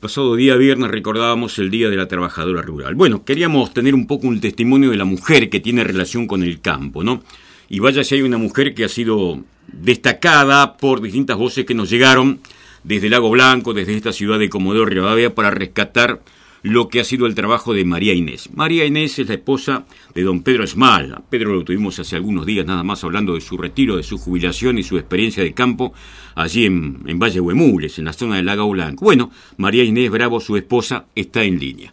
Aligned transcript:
pasado 0.00 0.36
día 0.36 0.56
viernes 0.56 0.90
recordábamos 0.90 1.58
el 1.58 1.70
Día 1.70 1.88
de 1.88 1.96
la 1.96 2.08
Trabajadora 2.08 2.62
Rural. 2.62 2.94
Bueno, 2.94 3.24
queríamos 3.24 3.72
tener 3.72 3.94
un 3.94 4.06
poco 4.06 4.26
un 4.26 4.40
testimonio 4.40 4.90
de 4.90 4.96
la 4.96 5.04
mujer 5.04 5.48
que 5.50 5.60
tiene 5.60 5.84
relación 5.84 6.26
con 6.26 6.42
el 6.42 6.60
campo, 6.60 7.02
¿no? 7.04 7.22
Y 7.68 7.78
vaya 7.78 8.04
si 8.04 8.16
hay 8.16 8.22
una 8.22 8.38
mujer 8.38 8.74
que 8.74 8.84
ha 8.84 8.88
sido 8.88 9.40
destacada 9.68 10.76
por 10.76 11.00
distintas 11.00 11.36
voces 11.36 11.64
que 11.64 11.74
nos 11.74 11.90
llegaron 11.90 12.40
desde 12.82 13.08
Lago 13.08 13.30
Blanco, 13.30 13.72
desde 13.72 13.96
esta 13.96 14.12
ciudad 14.12 14.38
de 14.38 14.50
Comodoro 14.50 14.86
Rivadavia, 14.86 15.34
para 15.34 15.50
rescatar 15.50 16.20
lo 16.64 16.88
que 16.88 16.98
ha 16.98 17.04
sido 17.04 17.26
el 17.26 17.34
trabajo 17.34 17.74
de 17.74 17.84
María 17.84 18.14
Inés. 18.14 18.48
María 18.54 18.86
Inés 18.86 19.18
es 19.18 19.28
la 19.28 19.34
esposa 19.34 19.84
de 20.14 20.22
don 20.22 20.42
Pedro 20.42 20.64
Esmal. 20.64 21.22
Pedro 21.28 21.52
lo 21.52 21.62
tuvimos 21.62 21.98
hace 21.98 22.16
algunos 22.16 22.46
días 22.46 22.64
nada 22.64 22.82
más 22.82 23.04
hablando 23.04 23.34
de 23.34 23.42
su 23.42 23.58
retiro, 23.58 23.98
de 23.98 24.02
su 24.02 24.16
jubilación 24.16 24.78
y 24.78 24.82
su 24.82 24.96
experiencia 24.96 25.42
de 25.42 25.52
campo 25.52 25.92
allí 26.34 26.64
en, 26.64 27.18
Valle 27.18 27.40
Huemules, 27.40 27.98
en 27.98 28.06
la 28.06 28.14
zona 28.14 28.36
del 28.36 28.46
Lago 28.46 28.66
Blanco. 28.70 29.04
Bueno, 29.04 29.30
María 29.58 29.84
Inés 29.84 30.10
Bravo, 30.10 30.40
su 30.40 30.56
esposa, 30.56 31.04
está 31.14 31.42
en 31.42 31.60
línea. 31.60 31.92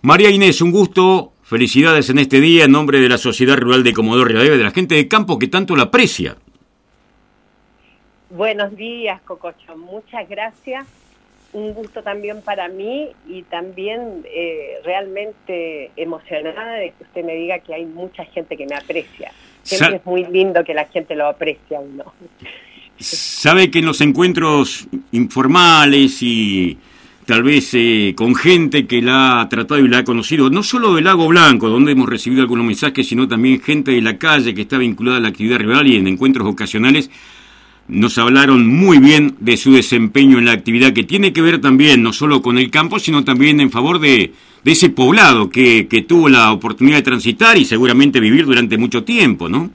María 0.00 0.30
Inés, 0.30 0.62
un 0.62 0.72
gusto, 0.72 1.34
felicidades 1.42 2.08
en 2.08 2.18
este 2.18 2.40
día 2.40 2.64
en 2.64 2.72
nombre 2.72 3.00
de 3.00 3.10
la 3.10 3.18
Sociedad 3.18 3.58
Rural 3.58 3.84
de 3.84 3.92
Comodoro 3.92 4.24
Rivadavia, 4.24 4.56
de 4.56 4.64
la 4.64 4.70
gente 4.70 4.94
de 4.94 5.08
campo 5.08 5.38
que 5.38 5.48
tanto 5.48 5.76
la 5.76 5.84
aprecia. 5.84 6.38
Buenos 8.30 8.74
días, 8.76 9.20
Cococho. 9.26 9.76
Muchas 9.76 10.26
gracias 10.26 10.86
un 11.56 11.72
gusto 11.72 12.02
también 12.02 12.42
para 12.42 12.68
mí 12.68 13.08
y 13.26 13.42
también 13.44 14.24
eh, 14.26 14.74
realmente 14.84 15.90
emocionada 15.96 16.74
de 16.74 16.90
que 16.90 17.04
usted 17.04 17.24
me 17.24 17.34
diga 17.34 17.60
que 17.60 17.72
hay 17.72 17.86
mucha 17.86 18.26
gente 18.26 18.58
que 18.58 18.66
me 18.66 18.76
aprecia. 18.76 19.32
Siempre 19.62 19.96
es 19.96 20.06
muy 20.06 20.24
lindo 20.26 20.62
que 20.64 20.74
la 20.74 20.84
gente 20.84 21.16
lo 21.16 21.26
aprecia 21.26 21.80
uno. 21.80 22.12
Sabe 22.98 23.70
que 23.70 23.78
en 23.78 23.86
los 23.86 24.02
encuentros 24.02 24.86
informales 25.12 26.22
y 26.22 26.76
tal 27.24 27.42
vez 27.42 27.70
eh, 27.72 28.12
con 28.14 28.34
gente 28.34 28.86
que 28.86 29.00
la 29.00 29.40
ha 29.40 29.48
tratado 29.48 29.80
y 29.80 29.88
la 29.88 29.98
ha 29.98 30.04
conocido, 30.04 30.50
no 30.50 30.62
solo 30.62 30.94
del 30.94 31.04
Lago 31.04 31.26
Blanco, 31.26 31.70
donde 31.70 31.92
hemos 31.92 32.08
recibido 32.08 32.42
algunos 32.42 32.66
mensajes, 32.66 33.08
sino 33.08 33.26
también 33.26 33.62
gente 33.62 33.92
de 33.92 34.02
la 34.02 34.18
calle 34.18 34.54
que 34.54 34.62
está 34.62 34.76
vinculada 34.76 35.16
a 35.16 35.20
la 35.20 35.28
actividad 35.28 35.58
rival 35.58 35.86
y 35.86 35.96
en 35.96 36.06
encuentros 36.06 36.46
ocasionales, 36.46 37.10
nos 37.88 38.18
hablaron 38.18 38.66
muy 38.66 38.98
bien 38.98 39.36
de 39.38 39.56
su 39.56 39.72
desempeño 39.72 40.38
en 40.38 40.46
la 40.46 40.52
actividad 40.52 40.92
que 40.92 41.04
tiene 41.04 41.32
que 41.32 41.42
ver 41.42 41.60
también 41.60 42.02
no 42.02 42.12
solo 42.12 42.42
con 42.42 42.58
el 42.58 42.70
campo, 42.70 42.98
sino 42.98 43.24
también 43.24 43.60
en 43.60 43.70
favor 43.70 44.00
de, 44.00 44.32
ese 44.64 44.90
poblado 44.90 45.48
que, 45.48 45.86
que, 45.86 46.02
tuvo 46.02 46.28
la 46.28 46.52
oportunidad 46.52 46.96
de 46.96 47.02
transitar 47.02 47.56
y 47.56 47.64
seguramente 47.64 48.18
vivir 48.18 48.46
durante 48.46 48.76
mucho 48.76 49.04
tiempo, 49.04 49.48
¿no? 49.48 49.70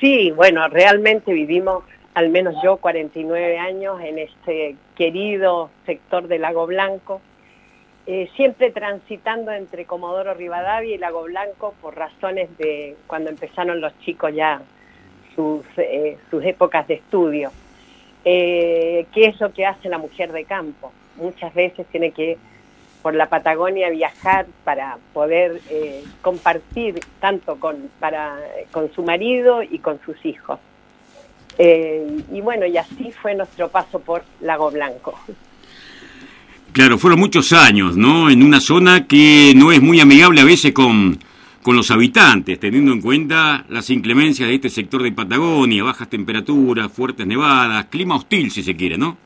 Sí, 0.00 0.30
bueno, 0.30 0.68
realmente 0.68 1.32
vivimos, 1.32 1.84
al 2.12 2.28
menos 2.28 2.54
yo, 2.62 2.76
49 2.76 3.58
años 3.58 3.98
en 4.02 4.18
este 4.18 4.76
querido 4.94 5.70
sector 5.86 6.28
del 6.28 6.42
Lago 6.42 6.66
Blanco, 6.66 7.22
eh, 8.06 8.28
siempre 8.36 8.70
transitando 8.70 9.52
entre 9.52 9.86
Comodoro 9.86 10.34
Rivadavia 10.34 10.94
y 10.94 10.98
Lago 10.98 11.24
Blanco 11.24 11.74
por 11.80 11.96
razones 11.96 12.56
de 12.58 12.94
cuando 13.06 13.30
empezaron 13.30 13.80
los 13.80 13.98
chicos 14.00 14.32
ya 14.34 14.60
sus, 15.36 15.64
eh, 15.76 16.18
sus 16.30 16.44
épocas 16.44 16.88
de 16.88 16.94
estudio. 16.94 17.52
Eh, 18.24 19.06
¿Qué 19.14 19.26
es 19.26 19.40
lo 19.40 19.52
que 19.52 19.64
hace 19.64 19.88
la 19.88 19.98
mujer 19.98 20.32
de 20.32 20.44
campo? 20.44 20.90
Muchas 21.16 21.54
veces 21.54 21.86
tiene 21.92 22.10
que 22.10 22.38
por 23.02 23.14
la 23.14 23.28
Patagonia 23.28 23.88
viajar 23.90 24.46
para 24.64 24.98
poder 25.12 25.60
eh, 25.70 26.02
compartir 26.22 26.98
tanto 27.20 27.60
con, 27.60 27.88
para, 28.00 28.36
con 28.72 28.92
su 28.92 29.04
marido 29.04 29.62
y 29.62 29.78
con 29.78 30.00
sus 30.04 30.16
hijos. 30.24 30.58
y 31.58 32.40
bueno, 32.40 32.66
y 32.66 32.76
así 32.76 33.12
fue 33.12 33.34
nuestro 33.34 33.68
paso 33.68 34.00
por 34.00 34.24
Lago 34.40 34.70
Blanco. 34.72 35.16
Claro, 36.72 36.98
fueron 36.98 37.20
muchos 37.20 37.52
años, 37.52 37.96
¿no? 37.96 38.28
En 38.28 38.42
una 38.42 38.60
zona 38.60 39.06
que 39.06 39.54
no 39.56 39.72
es 39.72 39.80
muy 39.80 40.00
amigable 40.00 40.40
a 40.40 40.44
veces 40.44 40.72
con, 40.72 41.18
con 41.66 41.74
los 41.74 41.90
habitantes, 41.90 42.60
teniendo 42.60 42.92
en 42.92 43.02
cuenta 43.02 43.64
las 43.68 43.90
inclemencias 43.90 44.48
de 44.48 44.54
este 44.54 44.68
sector 44.68 45.02
de 45.02 45.10
Patagonia, 45.10 45.82
bajas 45.82 46.08
temperaturas, 46.08 46.92
fuertes 46.92 47.26
nevadas, 47.26 47.86
clima 47.86 48.14
hostil 48.14 48.52
si 48.52 48.62
se 48.62 48.76
quiere, 48.76 48.96
¿no? 48.96 49.16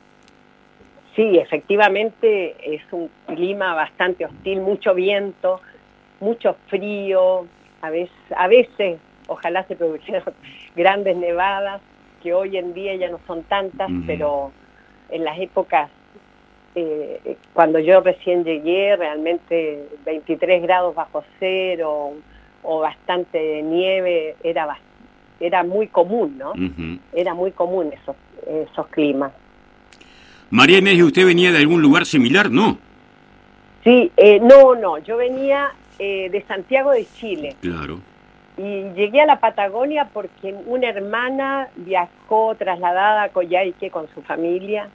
Sí, 1.15 1.37
efectivamente 1.37 2.55
es 2.65 2.81
un 2.89 3.11
clima 3.27 3.75
bastante 3.75 4.25
hostil, 4.25 4.59
mucho 4.59 4.95
viento, 4.95 5.61
mucho 6.19 6.55
frío, 6.65 7.45
a 7.79 7.91
veces, 7.91 8.17
a 8.35 8.47
veces 8.47 8.97
ojalá 9.27 9.63
se 9.67 9.75
produjeran 9.75 10.23
grandes 10.75 11.17
nevadas, 11.17 11.79
que 12.23 12.33
hoy 12.33 12.57
en 12.57 12.73
día 12.73 12.95
ya 12.95 13.11
no 13.11 13.19
son 13.27 13.43
tantas, 13.43 13.91
pero 14.07 14.51
en 15.11 15.25
las 15.25 15.39
épocas 15.39 15.91
eh, 16.73 17.37
cuando 17.53 17.77
yo 17.77 18.01
recién 18.01 18.43
llegué, 18.43 18.95
realmente 18.95 19.89
23 20.05 20.63
grados 20.63 20.95
bajo 20.95 21.23
cero, 21.39 22.13
o 22.63 22.79
bastante 22.79 23.61
nieve, 23.61 24.35
era, 24.43 24.77
era 25.39 25.63
muy 25.63 25.87
común, 25.87 26.37
¿no? 26.37 26.53
Era 27.13 27.33
muy 27.33 27.51
común 27.51 27.91
esos, 27.93 28.15
esos 28.47 28.87
climas. 28.87 29.31
María 30.49 30.79
Inés, 30.79 31.01
¿usted 31.01 31.25
venía 31.25 31.51
de 31.51 31.59
algún 31.59 31.81
lugar 31.81 32.05
similar, 32.05 32.51
no? 32.51 32.77
Sí, 33.83 34.11
eh, 34.17 34.39
no, 34.41 34.75
no, 34.75 34.97
yo 34.99 35.17
venía 35.17 35.71
eh, 35.97 36.29
de 36.29 36.41
Santiago 36.43 36.91
de 36.91 37.07
Chile. 37.15 37.55
Claro. 37.61 37.99
Y 38.57 38.89
llegué 38.95 39.21
a 39.21 39.25
la 39.25 39.39
Patagonia 39.39 40.09
porque 40.11 40.53
una 40.65 40.89
hermana 40.89 41.69
viajó 41.75 42.53
trasladada 42.55 43.23
a 43.23 43.29
Coyhaique 43.29 43.89
con 43.89 44.07
su 44.13 44.21
familia. 44.21 44.89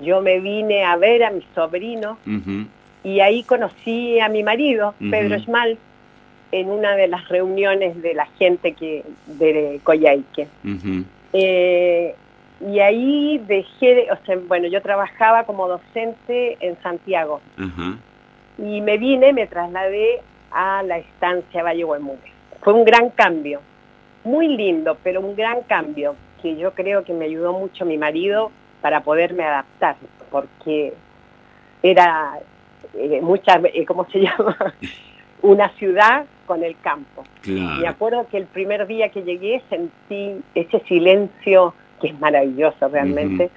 Yo 0.00 0.22
me 0.22 0.40
vine 0.40 0.84
a 0.84 0.96
ver 0.96 1.24
a 1.24 1.30
mi 1.30 1.44
sobrino 1.54 2.18
y 3.04 3.20
ahí 3.20 3.42
conocí 3.42 4.18
a 4.20 4.28
mi 4.28 4.42
marido, 4.42 4.94
Pedro 4.98 5.38
Schmal, 5.38 5.78
en 6.52 6.70
una 6.70 6.94
de 6.94 7.08
las 7.08 7.28
reuniones 7.28 8.00
de 8.02 8.14
la 8.14 8.26
gente 8.38 8.74
que 8.74 9.04
de 9.26 9.80
Coyhaique. 9.82 10.46
Eh, 11.32 12.14
y 12.60 12.78
ahí 12.78 13.38
dejé, 13.38 14.08
o 14.12 14.24
sea, 14.24 14.36
bueno, 14.46 14.68
yo 14.68 14.80
trabajaba 14.82 15.44
como 15.44 15.66
docente 15.66 16.58
en 16.60 16.80
Santiago. 16.82 17.40
Y 18.58 18.80
me 18.82 18.98
vine, 18.98 19.32
me 19.32 19.46
trasladé 19.46 20.20
a 20.50 20.82
la 20.82 20.98
estancia 20.98 21.62
Valle 21.62 21.84
Huemules. 21.84 22.20
Fue 22.60 22.74
un 22.74 22.84
gran 22.84 23.10
cambio, 23.10 23.60
muy 24.22 24.48
lindo, 24.48 24.96
pero 25.02 25.20
un 25.20 25.34
gran 25.34 25.62
cambio 25.62 26.14
que 26.42 26.56
yo 26.56 26.74
creo 26.74 27.02
que 27.02 27.14
me 27.14 27.24
ayudó 27.24 27.52
mucho 27.52 27.84
mi 27.84 27.96
marido 27.96 28.52
para 28.82 29.00
poderme 29.00 29.44
adaptar, 29.44 29.96
porque 30.30 30.92
era 31.82 32.38
eh, 32.94 33.20
mucha, 33.22 33.60
eh, 33.72 33.84
¿cómo 33.86 34.06
se 34.10 34.20
llama? 34.22 34.74
Una 35.42 35.68
ciudad 35.70 36.24
con 36.46 36.62
el 36.62 36.78
campo. 36.80 37.24
Me 37.46 37.86
acuerdo 37.86 38.26
que 38.28 38.38
el 38.38 38.46
primer 38.46 38.86
día 38.86 39.08
que 39.10 39.22
llegué 39.22 39.62
sentí 39.68 40.40
ese 40.54 40.80
silencio, 40.86 41.74
que 42.00 42.08
es 42.08 42.20
maravilloso 42.20 42.88
realmente, 42.88 43.50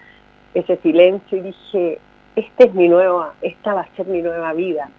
ese 0.54 0.78
silencio 0.78 1.38
y 1.38 1.42
dije, 1.42 2.00
esta 2.36 2.66
es 2.66 2.74
mi 2.74 2.88
nueva, 2.88 3.34
esta 3.42 3.74
va 3.74 3.82
a 3.82 3.96
ser 3.96 4.08
mi 4.08 4.22
nueva 4.22 4.54
vida. 4.54 4.90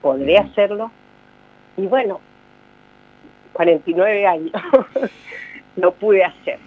¿Podré 0.00 0.38
hacerlo? 0.38 0.90
Y 1.76 1.86
bueno, 1.86 2.20
49 3.52 4.26
años 4.26 4.52
lo 5.76 5.92
pude 5.94 6.24
hacer. 6.24 6.58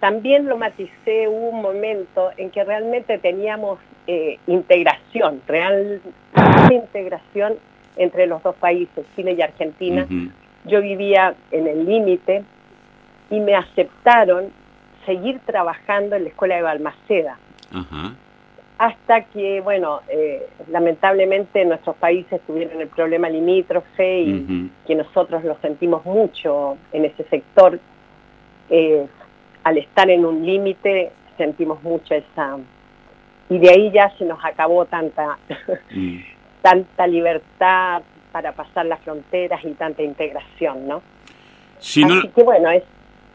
También 0.00 0.46
lo 0.46 0.56
maticé 0.56 1.28
un 1.28 1.60
momento 1.60 2.30
en 2.36 2.50
que 2.50 2.62
realmente 2.62 3.18
teníamos 3.18 3.78
eh, 4.06 4.38
integración, 4.46 5.42
real 5.46 6.00
integración 6.70 7.56
entre 7.98 8.26
los 8.26 8.42
dos 8.42 8.54
países, 8.56 9.04
Chile 9.14 9.34
y 9.36 9.42
Argentina. 9.42 10.06
Yo 10.64 10.80
vivía 10.80 11.34
en 11.50 11.66
el 11.66 11.84
límite 11.84 12.44
y 13.30 13.40
me 13.40 13.54
aceptaron 13.54 14.46
seguir 15.04 15.40
trabajando 15.40 16.16
en 16.16 16.24
la 16.24 16.28
escuela 16.30 16.56
de 16.56 16.62
Balmaceda. 16.62 17.38
Hasta 18.78 19.22
que, 19.22 19.60
bueno, 19.60 20.00
eh, 20.08 20.48
lamentablemente 20.70 21.64
nuestros 21.64 21.96
países 21.96 22.40
tuvieron 22.46 22.80
el 22.80 22.88
problema 22.88 23.28
limítrofe 23.28 24.20
y 24.20 24.70
que 24.86 24.94
nosotros 24.94 25.42
lo 25.44 25.56
sentimos 25.58 26.04
mucho 26.04 26.78
en 26.92 27.04
ese 27.04 27.24
sector. 27.24 27.80
Eh, 28.70 29.06
al 29.64 29.78
estar 29.78 30.08
en 30.08 30.24
un 30.24 30.46
límite 30.46 31.10
sentimos 31.36 31.82
mucho 31.82 32.14
esa... 32.14 32.58
Y 33.50 33.58
de 33.58 33.70
ahí 33.70 33.90
ya 33.90 34.10
se 34.18 34.24
nos 34.24 34.44
acabó 34.44 34.84
tanta... 34.84 35.38
Mm 35.90 36.37
tanta 36.62 37.06
libertad 37.06 38.02
para 38.32 38.52
pasar 38.52 38.86
las 38.86 39.00
fronteras 39.00 39.64
y 39.64 39.72
tanta 39.72 40.02
integración, 40.02 40.86
¿no? 40.86 41.02
Así 41.78 42.02
que 42.34 42.42
bueno, 42.42 42.70
es 42.70 42.82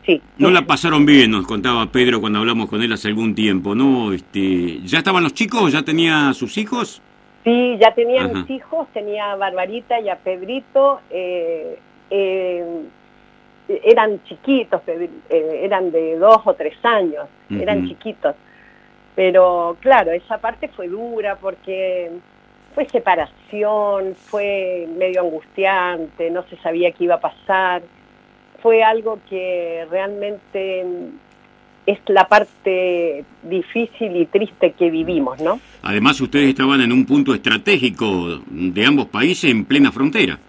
Sí. 0.06 0.22
No 0.38 0.50
la 0.50 0.64
pasaron 0.64 1.06
bien, 1.06 1.32
nos 1.32 1.48
contaba 1.48 1.86
Pedro 1.86 2.20
cuando 2.20 2.40
hablamos 2.40 2.70
con 2.70 2.82
él 2.82 2.92
hace 2.92 3.08
algún 3.08 3.34
tiempo, 3.34 3.74
¿no? 3.74 4.12
Este, 4.12 4.82
¿Ya 4.84 4.98
estaban 4.98 5.24
los 5.24 5.34
chicos? 5.34 5.72
¿Ya 5.72 5.84
tenía 5.84 6.34
sus 6.34 6.58
hijos? 6.58 7.02
Sí, 7.44 7.78
ya 7.80 7.94
tenía 7.94 8.28
mis 8.28 8.50
hijos, 8.50 8.88
tenía 8.94 9.32
a 9.32 9.36
Barbarita 9.36 10.00
y 10.00 10.10
a 10.10 10.18
Pedrito. 10.18 11.00
Eh, 11.10 11.78
eh, 12.10 12.84
eran 13.68 14.22
chiquitos, 14.26 14.82
eh, 14.88 15.10
eran 15.64 15.92
de 15.92 16.18
dos 16.18 16.42
o 16.46 16.54
tres 16.54 16.76
años, 16.84 17.28
eran 17.50 17.88
chiquitos. 17.88 18.36
Pero 19.16 19.78
claro, 19.80 20.12
esa 20.12 20.38
parte 20.38 20.68
fue 20.70 20.88
dura 20.88 21.38
porque 21.38 22.12
fue 22.74 22.88
separación, 22.90 24.16
fue 24.16 24.88
medio 24.98 25.22
angustiante, 25.22 26.30
no 26.30 26.44
se 26.44 26.58
sabía 26.58 26.92
qué 26.92 27.06
iba 27.06 27.16
a 27.16 27.20
pasar. 27.20 27.84
Fue 28.62 28.84
algo 28.84 29.20
que 29.30 29.86
realmente 29.90 30.86
es 31.86 32.00
la 32.08 32.28
parte 32.28 33.26
difícil 33.44 34.16
y 34.16 34.26
triste 34.28 34.72
que 34.72 34.90
vivimos, 34.90 35.42
¿no? 35.42 35.60
Además, 35.82 36.20
ustedes 36.22 36.50
estaban 36.50 36.82
en 36.82 36.92
un 36.92 37.06
punto 37.06 37.34
estratégico 37.34 38.40
de 38.48 38.86
ambos 38.86 39.08
países 39.08 39.52
en 39.52 39.66
plena 39.66 39.92
frontera. 39.92 40.40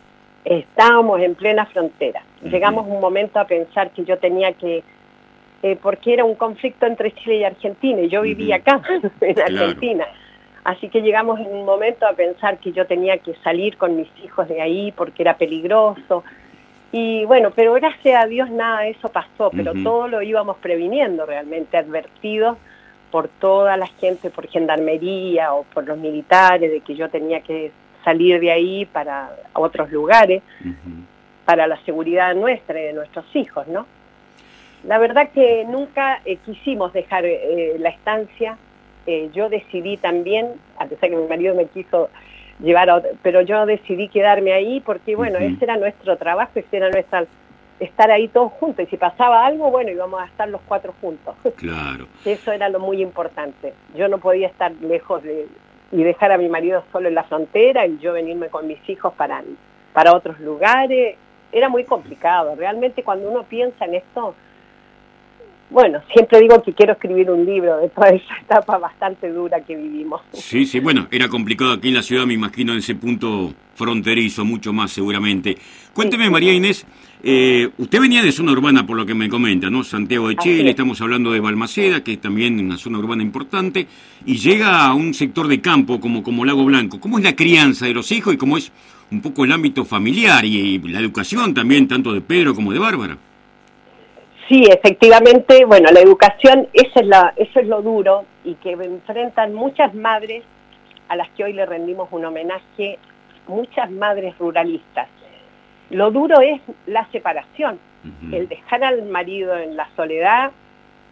Estábamos 0.45 1.21
en 1.21 1.35
plena 1.35 1.67
frontera. 1.67 2.23
Llegamos 2.43 2.87
un 2.87 3.01
momento 3.01 3.41
a 3.41 3.47
pensar 3.47 3.91
que 3.93 4.05
yo 4.05 4.19
tenía 4.19 4.53
que, 4.53 4.85
eh, 5.63 5.79
porque 5.83 6.13
era 6.13 6.25
un 6.25 6.35
conflicto 6.37 6.87
entre 6.87 7.13
Chile 7.15 7.39
y 7.39 7.45
Argentina, 7.45 8.03
y 8.03 8.09
yo 8.09 8.23
vivía 8.23 8.57
acá, 8.57 8.81
en 9.21 9.41
Argentina. 9.41 10.07
Así 10.65 10.89
que 10.89 11.03
llegamos 11.03 11.39
en 11.41 11.49
un 11.49 11.67
momento 11.67 12.07
a 12.07 12.15
pensar 12.15 12.59
que 12.59 12.73
yo 12.73 12.87
tenía 12.87 13.19
que 13.19 13.35
salir 13.45 13.77
con 13.77 13.97
mis 13.97 14.09
hijos 14.25 14.49
de 14.49 14.63
ahí 14.63 14.93
porque 14.93 15.23
era 15.23 15.37
peligroso. 15.37 16.25
Y 16.91 17.27
bueno, 17.27 17.51
pero 17.55 17.75
gracias 17.75 18.25
a 18.25 18.27
Dios 18.27 18.51
nada 18.51 18.81
de 18.81 18.91
eso 18.91 19.11
pasó, 19.11 19.51
pero 19.51 19.75
todo 19.83 20.09
lo 20.09 20.23
íbamos 20.23 20.57
previniendo 20.59 21.27
realmente, 21.27 21.77
advertidos 21.77 22.57
por 23.11 23.29
toda 23.29 23.77
la 23.77 23.87
gente, 23.87 24.31
por 24.31 24.49
gendarmería 24.49 25.53
o 25.53 25.65
por 25.65 25.87
los 25.87 25.99
militares, 25.99 26.71
de 26.71 26.81
que 26.81 26.95
yo 26.95 27.11
tenía 27.11 27.41
que 27.41 27.71
salir 28.05 28.41
de 28.41 28.51
ahí 28.51 28.87
para 28.87 29.37
otros 29.53 29.91
lugares, 29.91 30.43
para 31.45 31.67
la 31.67 31.77
seguridad 31.85 32.35
nuestra 32.35 32.81
y 32.81 32.85
de 32.85 32.93
nuestros 32.93 33.25
hijos, 33.35 33.67
¿no? 33.67 33.87
La 34.85 34.99
verdad 34.99 35.31
que 35.31 35.65
nunca 35.65 36.21
eh, 36.25 36.37
quisimos 36.45 36.93
dejar 36.93 37.25
eh, 37.25 37.77
la 37.79 37.89
estancia, 37.89 38.57
eh, 39.07 39.31
yo 39.33 39.49
decidí 39.49 39.97
también, 39.97 40.53
a 40.79 40.87
pesar 40.87 41.11
que 41.11 41.17
mi 41.17 41.27
marido 41.27 41.55
me 41.55 41.67
quiso 41.67 42.11
llevar 42.61 42.89
a 42.89 43.03
pero 43.23 43.43
yo 43.43 43.67
decidí 43.67 44.09
quedarme 44.09 44.53
ahí 44.53 44.81
porque 44.81 45.17
bueno, 45.17 45.39
ese 45.39 45.65
era 45.65 45.77
nuestro 45.77 46.17
trabajo, 46.17 46.53
ese 46.55 46.77
era 46.77 46.91
nuestra 46.91 47.27
estar 47.81 48.11
ahí 48.11 48.29
todos 48.29 48.53
juntos 48.53 48.87
y 48.87 48.91
si 48.91 48.97
pasaba 48.97 49.45
algo, 49.45 49.71
bueno, 49.71 49.91
íbamos 49.91 50.21
a 50.21 50.27
estar 50.27 50.49
los 50.49 50.61
cuatro 50.67 50.95
juntos. 51.01 51.35
Claro. 51.57 52.07
Eso 52.25 52.53
era 52.53 52.69
lo 52.69 52.79
muy 52.79 53.01
importante. 53.03 53.75
Yo 53.97 54.09
no 54.09 54.19
podía 54.19 54.49
estar 54.49 54.73
lejos 54.81 55.23
de 55.23 55.47
y 55.93 56.03
dejar 56.03 56.33
a 56.33 56.39
mi 56.39 56.49
marido 56.49 56.83
solo 56.91 57.09
en 57.09 57.15
la 57.15 57.23
frontera 57.23 57.87
y 57.87 57.99
yo 57.99 58.13
venirme 58.13 58.49
con 58.49 58.67
mis 58.67 58.89
hijos 58.89 59.13
para 59.15 59.43
para 59.93 60.15
otros 60.15 60.41
lugares. 60.41 61.17
Era 61.53 61.69
muy 61.69 61.85
complicado. 61.85 62.57
Realmente 62.57 63.03
cuando 63.05 63.31
uno 63.31 63.45
piensa 63.45 63.85
en 63.85 63.95
esto, 63.95 64.35
bueno, 65.71 66.01
siempre 66.13 66.41
digo 66.41 66.63
que 66.63 66.73
quiero 66.73 66.93
escribir 66.93 67.31
un 67.31 67.45
libro 67.45 67.79
de 67.79 67.89
toda 67.89 68.09
esa 68.09 68.37
etapa 68.43 68.79
bastante 68.79 69.31
dura 69.31 69.61
que 69.61 69.75
vivimos. 69.77 70.21
Sí, 70.33 70.67
sí, 70.67 70.81
bueno, 70.81 71.09
era 71.11 71.29
complicado 71.29 71.73
aquí 71.73 71.89
en 71.89 71.95
la 71.95 72.03
ciudad, 72.03 72.27
me 72.27 72.35
imagino, 72.35 72.73
en 72.73 72.79
ese 72.79 72.95
punto 72.95 73.53
fronterizo, 73.75 74.45
mucho 74.45 74.73
más 74.73 74.93
seguramente. 74.93 75.57
Cuénteme, 75.93 76.31
María 76.31 76.53
Inés, 76.53 76.87
eh, 77.23 77.71
usted 77.79 78.01
venía 78.01 78.23
de 78.23 78.31
zona 78.31 78.53
urbana, 78.53 78.87
por 78.87 78.97
lo 78.97 79.07
que 79.07 79.15
me 79.15 79.29
comenta, 79.29 79.71
¿no? 79.71 79.83
Santiago 79.83 80.29
de 80.29 80.37
Chile, 80.37 80.71
estamos 80.71 81.01
hablando 81.01 81.33
de 81.33 81.41
Balmaceda, 81.41 82.05
que 82.05 82.13
es 82.13 82.21
también 82.21 82.61
una 82.61 82.77
zona 82.77 82.99
urbana 82.99 83.23
importante, 83.23 83.87
y 84.27 84.37
llega 84.37 84.87
a 84.87 84.95
un 84.95 85.15
sector 85.15 85.49
de 85.49 85.61
campo 85.61 85.99
como, 85.99 86.23
como 86.23 86.45
Lago 86.45 86.65
Blanco. 86.65 87.01
¿Cómo 87.01 87.19
es 87.19 87.25
la 87.25 87.35
crianza 87.35 87.87
de 87.87 87.95
los 87.95 88.13
hijos 88.13 88.35
y 88.35 88.37
cómo 88.37 88.57
es 88.59 88.71
un 89.11 89.21
poco 89.21 89.45
el 89.45 89.53
ámbito 89.53 89.85
familiar 89.85 90.45
y 90.45 90.79
la 90.79 91.01
educación 91.01 91.55
también, 91.55 91.89
tanto 91.89 92.13
de 92.13 92.21
Pedro 92.21 92.55
como 92.55 92.73
de 92.73 92.79
Bárbara? 92.79 93.19
Sí, 94.49 94.65
efectivamente, 94.67 95.65
bueno, 95.65 95.91
la 95.91 96.01
educación, 96.01 96.69
eso 96.75 97.01
es, 97.01 97.07
la, 97.07 97.33
eso 97.37 97.61
es 97.61 97.67
lo 97.67 97.81
duro 97.81 98.25
y 98.45 98.55
que 98.57 98.73
enfrentan 98.73 99.55
muchas 99.55 99.95
madres 99.95 100.45
a 101.09 101.17
las 101.17 101.31
que 101.31 101.45
hoy 101.45 101.55
le 101.55 101.65
rendimos 101.65 102.09
un 102.13 102.27
homenaje, 102.27 102.99
muchas 103.47 103.91
madres 103.91 104.37
ruralistas. 104.39 105.09
Lo 105.91 106.11
duro 106.11 106.41
es 106.41 106.61
la 106.87 107.07
separación, 107.11 107.79
el 108.33 108.49
dejar 108.49 108.85
al 108.85 109.03
marido 109.05 109.57
en 109.57 109.77
la 109.77 109.89
soledad 109.97 110.51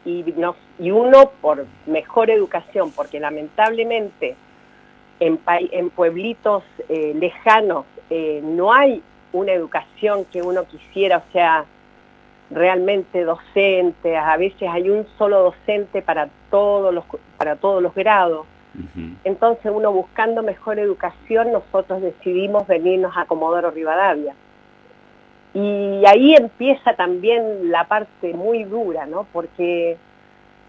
y, 0.04 0.24
y 0.78 0.90
uno 0.90 1.30
por 1.40 1.66
mejor 1.86 2.28
educación, 2.28 2.90
porque 2.90 3.18
lamentablemente 3.18 4.36
en, 5.20 5.40
en 5.46 5.90
pueblitos 5.90 6.64
eh, 6.88 7.12
lejanos 7.14 7.86
eh, 8.10 8.40
no 8.42 8.74
hay 8.74 9.02
una 9.32 9.52
educación 9.52 10.26
que 10.26 10.42
uno 10.42 10.64
quisiera, 10.64 11.18
o 11.18 11.32
sea, 11.32 11.64
realmente 12.54 13.24
docentes, 13.24 14.16
a 14.16 14.36
veces 14.36 14.68
hay 14.68 14.90
un 14.90 15.06
solo 15.18 15.42
docente 15.42 16.02
para 16.02 16.28
todos 16.50 16.92
los, 16.92 17.04
para 17.36 17.56
todos 17.56 17.82
los 17.82 17.94
grados. 17.94 18.46
Entonces 19.24 19.70
uno 19.72 19.92
buscando 19.92 20.42
mejor 20.42 20.78
educación, 20.78 21.52
nosotros 21.52 22.00
decidimos 22.00 22.66
venirnos 22.66 23.14
a 23.16 23.26
Comodoro 23.26 23.70
Rivadavia. 23.70 24.34
Y 25.54 26.02
ahí 26.06 26.34
empieza 26.34 26.94
también 26.94 27.70
la 27.70 27.84
parte 27.84 28.32
muy 28.32 28.64
dura, 28.64 29.04
¿no? 29.04 29.26
Porque 29.30 29.98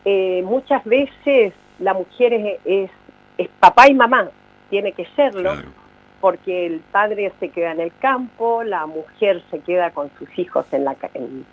eh, 0.04 0.42
muchas 0.44 0.84
veces 0.84 1.54
la 1.80 1.94
mujer 1.94 2.34
es, 2.66 2.92
es, 3.38 3.50
papá 3.60 3.88
y 3.88 3.94
mamá, 3.94 4.30
tiene 4.70 4.92
que 4.92 5.08
serlo, 5.16 5.54
porque 6.20 6.66
el 6.66 6.80
padre 6.80 7.32
se 7.40 7.50
queda 7.50 7.72
en 7.72 7.80
el 7.80 7.94
campo, 8.00 8.64
la 8.64 8.86
mujer 8.86 9.42
se 9.50 9.60
queda 9.60 9.92
con 9.92 10.12
sus 10.20 10.28
hijos 10.38 10.66
en 10.74 10.84
la, 10.84 10.98
en, 11.14 11.46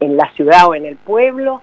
en 0.00 0.16
la 0.16 0.30
ciudad 0.32 0.68
o 0.68 0.74
en 0.74 0.86
el 0.86 0.96
pueblo, 0.96 1.62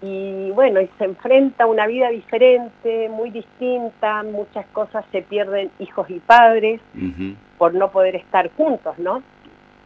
y 0.00 0.50
bueno, 0.52 0.80
y 0.80 0.88
se 0.96 1.04
enfrenta 1.04 1.64
a 1.64 1.66
una 1.66 1.86
vida 1.86 2.08
diferente, 2.10 3.08
muy 3.08 3.30
distinta, 3.30 4.22
muchas 4.22 4.64
cosas 4.66 5.04
se 5.10 5.22
pierden 5.22 5.70
hijos 5.80 6.08
y 6.08 6.20
padres 6.20 6.80
por 7.58 7.74
no 7.74 7.90
poder 7.90 8.14
estar 8.14 8.50
juntos, 8.56 8.96
¿no? 8.98 9.22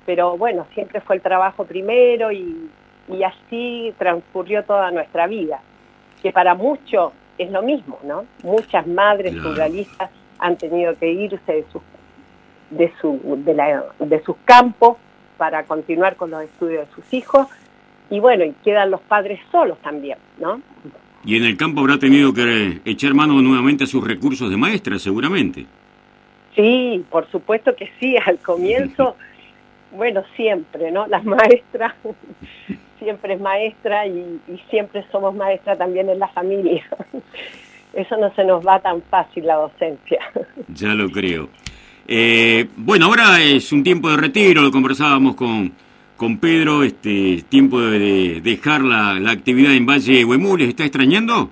Pero 0.05 0.37
bueno, 0.37 0.67
siempre 0.75 1.01
fue 1.01 1.17
el 1.17 1.23
trabajo 1.23 1.65
primero 1.65 2.31
y, 2.31 2.71
y 3.09 3.23
así 3.23 3.95
transcurrió 3.99 4.65
toda 4.65 4.91
nuestra 4.91 5.27
vida, 5.27 5.61
que 6.23 6.31
para 6.31 6.55
muchos 6.55 7.13
es 7.39 7.51
lo 7.51 7.63
mismo, 7.63 7.99
¿no? 8.03 8.27
Muchas 8.43 8.87
madres 8.87 9.43
ruralistas 9.43 10.11
han 10.39 10.57
tenido 10.57 10.95
que 10.99 11.11
irse 11.11 11.53
de 11.53 11.65
sus 11.73 11.83
de 12.71 12.93
su 13.01 13.21
de, 13.45 13.55
la, 13.55 13.85
de 13.99 14.23
sus 14.23 14.37
campos 14.45 14.97
para 15.37 15.65
continuar 15.65 16.17
con 16.17 16.31
los 16.31 16.43
estudios 16.43 16.89
de 16.89 16.95
sus 16.95 17.13
hijos 17.13 17.47
y 18.11 18.21
bueno, 18.21 18.45
y 18.45 18.53
quedan 18.65 18.91
los 18.91 19.01
padres 19.01 19.41
solos 19.51 19.79
también, 19.83 20.19
¿no? 20.39 20.61
Y 21.25 21.37
en 21.37 21.45
el 21.45 21.57
campo 21.57 21.81
habrá 21.81 21.99
tenido 21.99 22.33
que 22.33 22.81
echar 22.85 23.15
mano 23.15 23.41
nuevamente 23.41 23.85
a 23.85 23.87
sus 23.87 24.07
recursos 24.07 24.51
de 24.51 24.57
maestra, 24.57 24.99
seguramente. 24.99 25.67
Sí, 26.55 27.05
por 27.11 27.31
supuesto 27.31 27.75
que 27.77 27.91
sí, 28.01 28.17
al 28.27 28.39
comienzo, 28.39 29.17
bueno, 29.93 30.23
siempre, 30.37 30.91
¿no? 30.91 31.07
Las 31.07 31.25
maestras, 31.25 31.95
siempre 32.99 33.35
es 33.35 33.41
maestra 33.41 34.07
y, 34.07 34.41
siempre 34.69 35.05
somos 35.11 35.35
maestra 35.35 35.77
también 35.77 36.09
en 36.09 36.19
la 36.19 36.29
familia. 36.29 36.85
Eso 37.93 38.17
no 38.17 38.35
se 38.35 38.45
nos 38.45 38.67
va 38.67 38.81
tan 38.81 39.03
fácil 39.03 39.47
la 39.47 39.57
docencia. 39.57 40.19
Ya 40.69 40.89
lo 40.95 41.11
creo. 41.11 41.51
Eh, 42.09 42.67
bueno, 42.77 43.07
ahora 43.07 43.41
es 43.43 43.71
un 43.71 43.85
tiempo 43.85 44.11
de 44.11 44.17
retiro, 44.17 44.63
lo 44.63 44.71
conversábamos 44.71 45.37
con, 45.37 45.73
con 46.17 46.39
Pedro, 46.39 46.83
este 46.83 47.43
tiempo 47.49 47.81
de 47.81 48.41
dejar 48.41 48.83
la, 48.83 49.31
actividad 49.31 49.73
en 49.73 49.87
Valle 49.87 50.25
Huemules, 50.25 50.69
¿está 50.69 50.85
extrañando? 50.85 51.51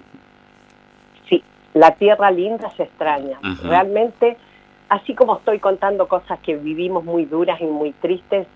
Sí, 1.28 1.42
la 1.74 1.92
tierra 1.96 2.30
linda 2.30 2.70
se 2.76 2.84
extraña. 2.84 3.38
Realmente, 3.62 4.36
así 4.88 5.14
como 5.14 5.38
estoy 5.38 5.58
contando 5.58 6.08
cosas 6.08 6.38
que 6.40 6.56
vivimos 6.56 7.04
muy 7.04 7.24
duras 7.24 7.60
y 7.60 7.64
muy 7.64 7.92
tristes, 7.92 8.46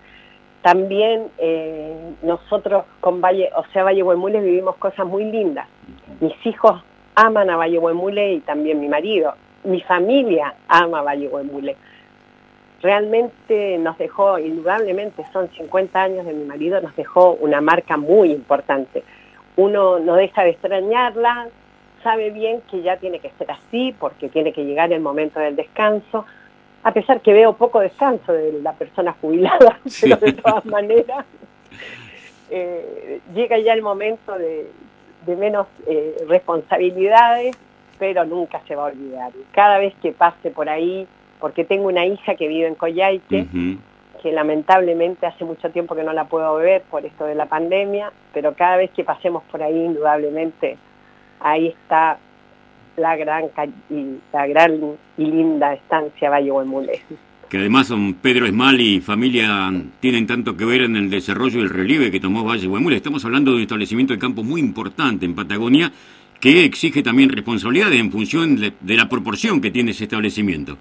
también 0.61 1.27
eh, 1.37 2.15
nosotros 2.23 2.85
con 2.99 3.21
Valle, 3.21 3.49
o 3.55 3.63
sea, 3.71 3.83
Valle 3.83 4.01
Huemules 4.01 4.43
vivimos 4.43 4.77
cosas 4.77 5.05
muy 5.05 5.25
lindas. 5.25 5.67
Mis 6.21 6.33
hijos 6.45 6.81
aman 7.13 7.49
a 7.49 7.57
Valle 7.57 7.77
Huemules 7.77 8.37
y 8.37 8.39
también 8.41 8.79
mi 8.79 8.87
marido. 8.87 9.35
Mi 9.63 9.81
familia 9.81 10.55
ama 10.67 10.99
a 10.99 11.03
Valle 11.03 11.27
Huemules 11.27 11.77
realmente 12.85 13.79
nos 13.79 13.97
dejó, 13.97 14.37
indudablemente 14.37 15.25
son 15.33 15.49
50 15.49 16.01
años 16.03 16.25
de 16.25 16.33
mi 16.33 16.45
marido, 16.45 16.79
nos 16.79 16.95
dejó 16.95 17.31
una 17.31 17.59
marca 17.59 17.97
muy 17.97 18.31
importante. 18.31 19.03
Uno 19.55 19.97
no 19.97 20.15
deja 20.15 20.43
de 20.43 20.51
extrañarla, 20.51 21.47
sabe 22.03 22.29
bien 22.29 22.61
que 22.69 22.83
ya 22.83 22.97
tiene 22.97 23.19
que 23.19 23.31
ser 23.39 23.49
así 23.49 23.95
porque 23.99 24.29
tiene 24.29 24.53
que 24.53 24.63
llegar 24.65 24.93
el 24.93 25.01
momento 25.01 25.39
del 25.39 25.55
descanso, 25.55 26.25
a 26.83 26.93
pesar 26.93 27.21
que 27.21 27.33
veo 27.33 27.53
poco 27.53 27.79
descanso 27.79 28.31
de 28.31 28.61
la 28.61 28.73
persona 28.73 29.15
jubilada, 29.19 29.79
pero 30.01 30.17
de 30.17 30.33
todas 30.33 30.65
maneras 30.65 31.25
eh, 32.51 33.19
llega 33.33 33.57
ya 33.57 33.73
el 33.73 33.81
momento 33.81 34.37
de, 34.37 34.67
menos 35.25 35.65
eh, 35.87 36.23
responsabilidades, 36.27 37.57
pero 37.97 38.25
nunca 38.25 38.61
se 38.67 38.75
va 38.75 38.83
a 38.83 38.91
olvidar. 38.91 39.31
Cada 39.53 39.79
vez 39.79 39.95
que 40.03 40.11
pase 40.11 40.51
por 40.51 40.69
ahí, 40.69 41.07
porque 41.39 41.63
tengo 41.63 41.87
una 41.87 42.05
hija 42.05 42.35
que 42.35 42.47
vive 42.47 42.67
en 42.67 42.75
Coyhaique, 42.75 43.47
que 44.21 44.31
lamentablemente 44.31 45.25
hace 45.25 45.45
mucho 45.45 45.69
tiempo 45.69 45.95
que 45.95 46.03
no 46.03 46.13
la 46.13 46.25
puedo 46.25 46.55
ver 46.55 46.83
por 46.83 47.05
esto 47.05 47.25
de 47.25 47.35
la 47.35 47.45
pandemia, 47.45 48.11
pero 48.33 48.53
cada 48.55 48.77
vez 48.77 48.91
que 48.91 49.03
pasemos 49.03 49.43
por 49.51 49.61
ahí, 49.61 49.85
indudablemente, 49.85 50.77
ahí 51.39 51.67
está 51.67 52.17
la 52.97 53.15
gran 53.17 53.45
y 53.89 54.17
la 54.31 54.47
gran 54.47 54.97
y 55.17 55.25
linda 55.25 55.73
estancia 55.73 56.29
Valle 56.29 56.51
Huemulé. 56.51 57.01
Que 57.49 57.57
además 57.57 57.89
don 57.89 58.15
Pedro 58.15 58.45
Esmal 58.47 58.81
y 58.81 59.01
familia 59.01 59.71
tienen 59.99 60.25
tanto 60.25 60.57
que 60.57 60.65
ver 60.65 60.81
en 60.81 60.95
el 60.95 61.09
desarrollo 61.09 61.59
y 61.59 61.63
el 61.63 61.69
relieve 61.69 62.09
que 62.09 62.19
tomó 62.19 62.43
Valle 62.43 62.67
Huemulé. 62.67 62.95
Estamos 62.95 63.23
hablando 63.25 63.51
de 63.51 63.57
un 63.57 63.61
establecimiento 63.63 64.13
de 64.13 64.19
campo 64.19 64.43
muy 64.43 64.61
importante 64.61 65.25
en 65.25 65.35
Patagonia 65.35 65.91
que 66.39 66.65
exige 66.65 67.03
también 67.03 67.29
responsabilidades 67.29 67.99
en 67.99 68.11
función 68.11 68.55
de, 68.55 68.73
la 68.95 69.09
proporción 69.09 69.61
que 69.61 69.71
tiene 69.71 69.91
ese 69.91 70.03
establecimiento. 70.05 70.77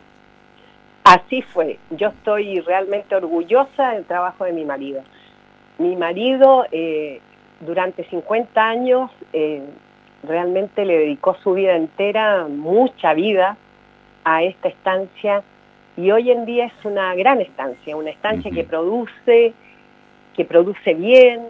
Así 1.04 1.42
fue. 1.42 1.78
Yo 1.90 2.08
estoy 2.08 2.60
realmente 2.60 3.14
orgullosa 3.14 3.92
del 3.92 4.06
trabajo 4.06 4.44
de 4.44 4.52
mi 4.52 4.64
marido. 4.64 5.02
Mi 5.78 5.96
marido 5.96 6.64
eh, 6.72 7.20
durante 7.60 8.04
50 8.04 8.62
años 8.62 9.10
eh, 9.34 9.62
realmente 10.22 10.84
le 10.86 10.98
dedicó 10.98 11.36
su 11.42 11.52
vida 11.52 11.76
entera, 11.76 12.46
mucha 12.48 13.12
vida, 13.12 13.58
a 14.24 14.42
esta 14.42 14.68
estancia 14.68 15.42
y 15.96 16.10
hoy 16.10 16.30
en 16.30 16.46
día 16.46 16.66
es 16.66 16.84
una 16.84 17.14
gran 17.14 17.40
estancia, 17.40 17.94
una 17.94 18.10
estancia 18.10 18.50
que 18.50 18.64
produce, 18.64 19.52
que 20.34 20.44
produce 20.46 20.94
bien, 20.94 21.48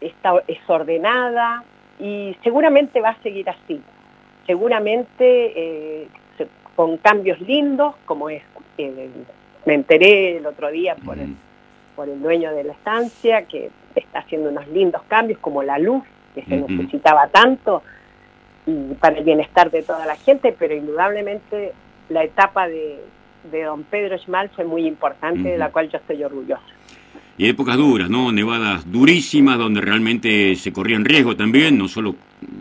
está, 0.00 0.34
es 0.46 0.58
ordenada 0.68 1.64
y 1.98 2.36
seguramente 2.44 3.00
va 3.00 3.10
a 3.10 3.22
seguir 3.22 3.50
así. 3.50 3.82
Seguramente 4.46 5.24
eh, 5.56 6.08
con 6.76 6.98
cambios 6.98 7.40
lindos, 7.40 7.94
como 8.04 8.28
es, 8.28 8.42
eh, 8.78 9.08
me 9.64 9.74
enteré 9.74 10.36
el 10.36 10.46
otro 10.46 10.70
día 10.70 10.94
por 10.94 11.18
el, 11.18 11.34
por 11.96 12.08
el 12.08 12.20
dueño 12.22 12.52
de 12.52 12.64
la 12.64 12.74
estancia, 12.74 13.46
que 13.46 13.70
está 13.94 14.20
haciendo 14.20 14.50
unos 14.50 14.68
lindos 14.68 15.02
cambios, 15.08 15.40
como 15.40 15.62
la 15.62 15.78
luz, 15.78 16.04
que 16.34 16.44
se 16.44 16.56
necesitaba 16.58 17.28
tanto 17.28 17.82
y 18.66 18.94
para 18.94 19.16
el 19.16 19.24
bienestar 19.24 19.70
de 19.70 19.82
toda 19.82 20.04
la 20.06 20.16
gente, 20.16 20.54
pero 20.56 20.74
indudablemente 20.74 21.72
la 22.10 22.24
etapa 22.24 22.68
de, 22.68 23.00
de 23.50 23.62
don 23.62 23.84
Pedro 23.84 24.18
Schmal 24.18 24.50
fue 24.50 24.64
muy 24.64 24.86
importante, 24.86 25.48
de 25.48 25.58
la 25.58 25.70
cual 25.70 25.88
yo 25.90 25.98
estoy 25.98 26.22
orgullosa. 26.22 26.62
Y 27.38 27.48
épocas 27.48 27.76
duras, 27.76 28.10
¿no? 28.10 28.32
Nevadas 28.32 28.90
durísimas, 28.90 29.58
donde 29.58 29.80
realmente 29.80 30.54
se 30.56 30.72
corría 30.72 30.96
en 30.96 31.04
riesgo 31.04 31.36
también, 31.36 31.78
no 31.78 31.86
solo 31.86 32.16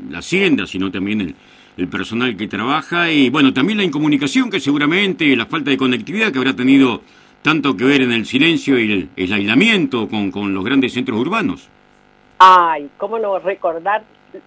la 0.10 0.19
hacienda, 0.19 0.67
sino 0.67 0.91
también 0.91 1.22
el, 1.22 1.36
el 1.77 1.88
personal 1.88 2.38
que 2.38 2.48
trabaja, 2.48 3.12
y 3.12 3.29
bueno, 3.29 3.53
también 3.53 3.77
la 3.77 3.84
incomunicación, 3.84 4.50
que 4.50 4.60
seguramente 4.60 5.36
la 5.36 5.46
falta 5.46 5.72
de 5.72 5.77
conectividad 5.77 6.32
que 6.32 6.39
habrá 6.39 6.55
tenido 6.55 7.01
tanto 7.41 7.77
que 7.77 7.84
ver 7.84 8.01
en 8.01 8.12
el 8.12 8.25
silencio 8.25 8.79
y 8.79 9.10
el, 9.15 9.34
aislamiento 9.34 10.08
con, 10.08 10.32
con, 10.32 10.53
los 10.53 10.63
grandes 10.63 10.94
centros 10.94 11.20
urbanos. 11.20 11.70
Ay, 12.39 12.89
cómo 12.98 13.20
no 13.20 13.38
recordar, 13.39 14.03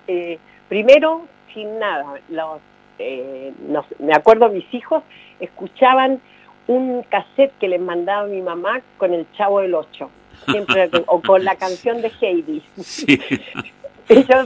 eh, 0.06 0.38
primero, 0.68 1.26
sin 1.54 1.78
nada, 1.78 2.14
los, 2.28 2.60
eh, 2.98 3.52
me 4.00 4.14
acuerdo 4.14 4.48
mis 4.48 4.72
hijos 4.74 5.02
escuchaban 5.40 6.20
un 6.66 7.02
cassette 7.04 7.52
que 7.58 7.68
les 7.68 7.80
mandaba 7.80 8.26
mi 8.26 8.42
mamá 8.42 8.80
con 8.98 9.14
el 9.14 9.26
Chavo 9.36 9.60
del 9.60 9.74
Ocho, 9.74 10.10
siempre, 10.50 10.90
o 11.06 11.20
con 11.20 11.44
la 11.44 11.56
canción 11.56 12.02
de 12.02 12.10
Heidi. 12.20 12.62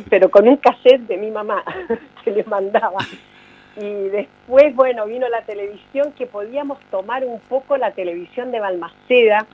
pero 0.09 0.31
con 0.31 0.49
un 0.49 0.57
cassette 0.57 1.03
de 1.03 1.17
mi 1.17 1.31
mamá 1.31 1.63
que 2.25 2.31
les 2.31 2.47
mandaba. 2.47 2.99
Y 3.77 4.09
después, 4.11 4.75
bueno, 4.75 5.07
vino 5.07 5.29
la 5.31 5.43
televisión 5.43 6.13
que 6.13 6.27
podíamos 6.27 6.79
tomar 6.91 7.25
un 7.25 7.41
poco 7.41 7.79
la 7.79 7.93
televisión 7.93 8.53
de 8.53 8.61
Balmaceda, 8.61 9.47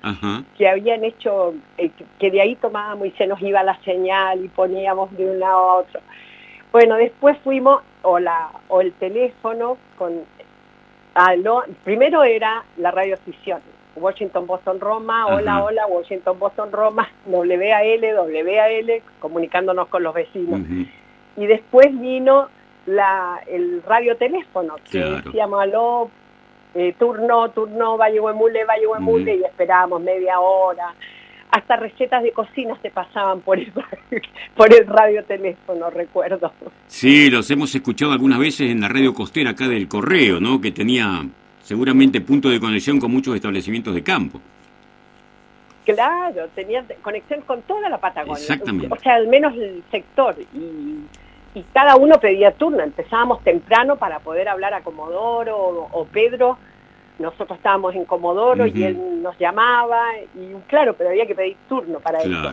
que 0.57 0.69
habían 0.69 1.05
hecho, 1.05 1.55
eh, 1.77 1.91
que 2.19 2.31
de 2.31 2.41
ahí 2.41 2.57
tomábamos 2.57 3.07
y 3.07 3.11
se 3.13 3.29
nos 3.29 3.41
iba 3.41 3.63
la 3.63 3.79
señal 3.85 4.45
y 4.45 4.49
poníamos 4.49 5.17
de 5.17 5.31
un 5.31 5.39
lado 5.39 5.59
a 5.59 5.75
otro. 5.77 6.01
Bueno, 6.73 6.97
después 6.97 7.39
fuimos, 7.45 7.83
o, 8.03 8.19
la, 8.19 8.51
o 8.67 8.81
el 8.81 8.93
teléfono, 8.95 9.79
con 9.97 10.25
ah, 11.15 11.37
no, 11.37 11.63
primero 11.85 12.25
era 12.25 12.65
la 12.77 12.91
radioficción, 12.91 13.61
Washington, 14.01 14.47
Boston, 14.47 14.81
Roma, 14.81 15.27
hola, 15.27 15.63
hola, 15.63 15.87
Washington, 15.87 16.39
Boston, 16.39 16.73
Roma, 16.73 17.09
WAL, 17.27 17.51
WAL, 18.17 19.03
comunicándonos 19.21 19.89
con 19.89 20.03
los 20.03 20.15
vecinos. 20.15 20.61
Y 21.37 21.47
después 21.47 21.87
vino 21.99 22.49
la, 22.87 23.41
el 23.47 23.83
radioteléfono, 23.83 24.77
que 24.91 24.99
decíamos, 24.99 25.61
aló, 25.61 26.11
eh, 26.75 26.95
turno, 26.99 27.51
turno, 27.51 27.97
Valle 27.97 28.21
Huemule, 28.21 28.65
Valle 28.65 28.87
Huemule, 28.87 29.37
y 29.37 29.45
esperábamos 29.45 30.01
media 30.01 30.41
hora. 30.41 30.95
Hasta 31.51 31.77
recetas 31.77 32.23
de 32.23 32.33
cocina 32.33 32.77
se 32.83 32.91
pasaban 32.91 33.41
por 33.41 33.59
el, 33.59 33.73
por 34.57 34.73
el 34.73 34.87
radioteléfono, 34.87 35.91
recuerdo. 35.91 36.53
Sí, 36.87 37.31
los 37.31 37.51
hemos 37.51 37.75
escuchado 37.75 38.13
algunas 38.13 38.39
veces 38.39 38.71
en 38.71 38.81
la 38.81 38.89
radio 38.89 39.15
costera 39.15 39.51
acá 39.51 39.67
del 39.67 39.89
Correo, 39.89 40.41
¿no? 40.41 40.61
Que 40.61 40.73
tenía 40.73 41.25
seguramente 41.69 42.23
punto 42.23 42.49
de 42.49 42.59
conexión 42.59 42.99
con 42.99 43.13
muchos 43.13 43.35
establecimientos 43.35 43.95
de 43.95 44.03
campo. 44.03 44.41
Claro, 45.85 46.49
tenía 46.55 46.83
conexión 47.03 47.43
con 47.43 47.61
toda 47.63 47.91
la 47.91 47.99
Patagonia. 47.99 48.41
Exactamente. 48.41 48.89
O 48.91 48.99
sea, 48.99 49.17
al 49.17 49.29
menos 49.29 49.55
el 49.55 49.83
sector. 49.91 50.35
Y, 50.55 51.59
y 51.59 51.63
cada 51.75 51.97
uno 51.97 52.19
pedía 52.19 52.53
turno. 52.53 52.83
Empezábamos 52.83 53.45
temprano 53.45 53.97
para 53.97 54.19
poder 54.21 54.49
hablar 54.49 54.73
a 54.73 54.81
Comodoro 54.81 55.89
o 55.93 56.05
Pedro 56.07 56.59
nosotros 57.19 57.59
estábamos 57.59 57.95
en 57.95 58.05
Comodoro 58.05 58.67
y 58.67 58.83
él 58.85 59.23
nos 59.23 59.37
llamaba 59.39 60.07
y 60.35 60.55
claro, 60.69 60.95
pero 60.97 61.11
había 61.11 61.27
que 61.27 61.35
pedir 61.35 61.57
turno 61.69 61.99
para 61.99 62.19
eso. 62.21 62.53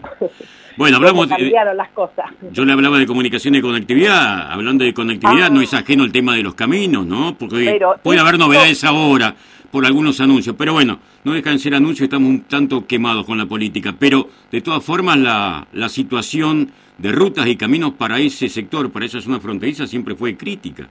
Bueno, 0.76 0.98
hablamos 0.98 1.28
cambiaron 1.28 1.78
las 1.78 1.90
cosas. 1.90 2.26
Yo 2.52 2.66
le 2.66 2.74
hablaba 2.74 2.98
de 2.98 3.06
comunicación 3.06 3.56
y 3.56 3.62
conectividad, 3.62 4.52
hablando 4.52 4.84
de 4.84 4.94
conectividad 4.94 5.52
no 5.52 5.62
es 5.62 5.74
ah. 5.74 5.80
ajeno 5.80 6.04
el 6.04 6.12
tema 6.12 6.36
de 6.36 6.44
los 6.44 6.56
caminos, 6.56 7.06
¿no? 7.06 7.36
Porque 7.38 7.80
puede 8.02 8.20
haber 8.20 8.40
novedades 8.40 8.84
ahora 8.84 9.36
por 9.72 9.86
algunos 9.86 10.20
anuncios, 10.22 10.56
pero 10.58 10.74
bueno, 10.74 11.00
no 11.24 11.34
dejan 11.34 11.54
de 11.54 11.60
ser 11.60 11.76
anuncios, 11.76 12.06
estamos 12.06 12.30
un 12.30 12.42
tanto 12.44 12.88
quemados 12.88 13.26
con 13.26 13.38
la 13.38 13.46
política, 13.46 13.94
pero 14.00 14.30
de 14.50 14.62
todas 14.62 14.84
formas 14.84 15.18
la, 15.18 15.68
la 15.74 15.90
situación 15.90 16.72
de 16.98 17.12
rutas 17.12 17.46
y 17.48 17.58
caminos 17.58 17.92
para 17.94 18.20
ese 18.20 18.48
sector, 18.48 18.90
para 18.92 19.06
esa 19.06 19.20
zona 19.22 19.40
fronteriza 19.40 19.86
siempre 19.86 20.16
fue 20.16 20.38
crítica. 20.38 20.88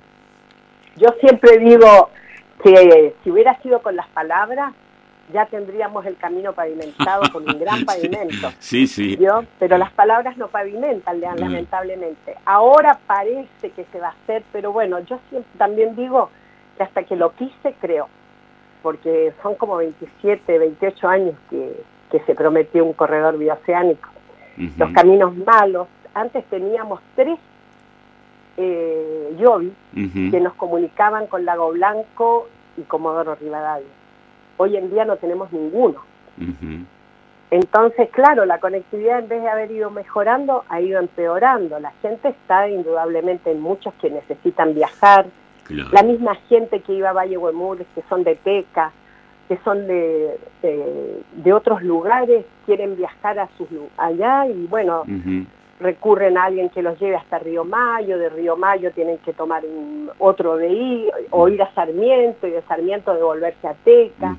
Yo 0.97 1.09
siempre 1.21 1.59
digo, 1.59 2.11
que 2.65 3.15
si 3.23 3.31
hubiera 3.31 3.61
sido 3.61 3.83
con 3.83 3.95
las 3.95 4.09
palabras, 4.09 4.73
ya 5.33 5.47
tendríamos 5.47 6.05
el 6.07 6.17
camino 6.17 6.53
pavimentado 6.53 7.23
con 7.33 7.49
un 7.49 7.59
gran 7.59 7.85
pavimento. 7.87 8.51
Sí, 8.59 8.87
sí. 8.87 9.19
Pero 9.59 9.79
las 9.79 9.93
palabras 9.93 10.37
no 10.37 10.49
pavimentan, 10.49 11.19
mm. 11.19 11.39
lamentablemente. 11.39 12.37
Ahora 12.45 12.99
parece 13.07 13.71
que 13.71 13.85
se 13.93 14.01
va 14.01 14.09
a 14.09 14.15
hacer, 14.23 14.43
pero 14.53 14.73
bueno, 14.73 14.99
yo 15.01 15.19
siempre 15.29 15.51
también 15.59 15.95
digo 15.95 16.31
que 16.77 16.83
hasta 16.83 17.05
que 17.05 17.17
lo 17.17 17.33
quise, 17.35 17.75
creo, 17.81 18.09
porque 18.83 19.33
son 19.43 19.55
como 19.55 19.77
27, 19.77 20.59
28 20.59 21.09
años 21.09 21.35
que, 21.51 21.85
que 22.11 22.21
se 22.21 22.35
prometió 22.35 22.85
un 22.85 22.95
corredor 22.95 23.39
bioceánico. 23.39 24.09
Los 24.79 24.93
caminos 24.93 25.37
malos, 25.37 25.89
antes 26.15 26.45
teníamos 26.45 27.01
tres 27.17 27.39
eh, 28.57 29.37
que 30.31 30.41
nos 30.41 30.55
comunicaban 30.55 31.27
con 31.27 31.45
Lago 31.45 31.73
Blanco 31.73 32.49
y 32.77 32.83
Comodoro 32.83 33.35
Rivadavia. 33.35 33.87
Hoy 34.57 34.77
en 34.77 34.91
día 34.91 35.05
no 35.05 35.17
tenemos 35.17 35.53
ninguno. 35.53 36.03
Entonces, 37.51 38.09
claro, 38.11 38.45
la 38.47 38.59
conectividad 38.59 39.21
en 39.21 39.29
vez 39.29 39.43
de 39.43 39.49
haber 39.49 39.71
ido 39.71 39.91
mejorando, 39.91 40.65
ha 40.69 40.81
ido 40.81 40.99
empeorando. 40.99 41.79
La 41.79 41.93
gente 42.03 42.29
está 42.29 42.69
indudablemente 42.69 43.51
en 43.53 43.61
muchos 43.61 43.95
que 43.95 44.11
necesitan 44.11 44.75
viajar. 44.75 45.27
La 45.69 46.03
misma 46.03 46.35
gente 46.49 46.81
que 46.81 46.95
iba 46.95 47.11
a 47.11 47.13
Valle 47.13 47.39
Huemures, 47.39 47.87
que 47.95 48.03
son 48.09 48.23
de 48.23 48.37
Teca, 48.37 48.93
que 49.49 49.59
son 49.65 49.87
de, 49.87 50.39
de, 50.63 51.53
otros 51.53 51.83
lugares, 51.83 52.45
quieren 52.67 52.97
viajar 52.97 53.39
a 53.39 53.49
sus 53.57 53.69
allá 53.97 54.47
y 54.47 54.67
bueno, 54.67 55.05
recurren 55.81 56.39
a 56.39 56.45
alguien 56.45 56.69
que 56.71 56.83
los 56.83 56.99
lleve 57.01 57.17
hasta 57.17 57.39
Río 57.39 57.65
Mayo, 57.65 58.19
de 58.19 58.29
Río 58.29 58.57
Mayo 58.57 58.91
tienen 58.93 59.19
que 59.19 59.33
tomar 59.33 59.63
otro 60.19 60.57
de 60.57 60.69
ahí, 60.69 61.09
o 61.31 61.49
ir 61.49 61.63
a 61.63 61.73
Sarmiento, 61.75 62.47
y 62.47 62.51
de 62.51 62.63
Sarmiento 62.63 63.15
devolverse 63.15 63.67
a 63.67 63.75
Teca. 63.75 64.37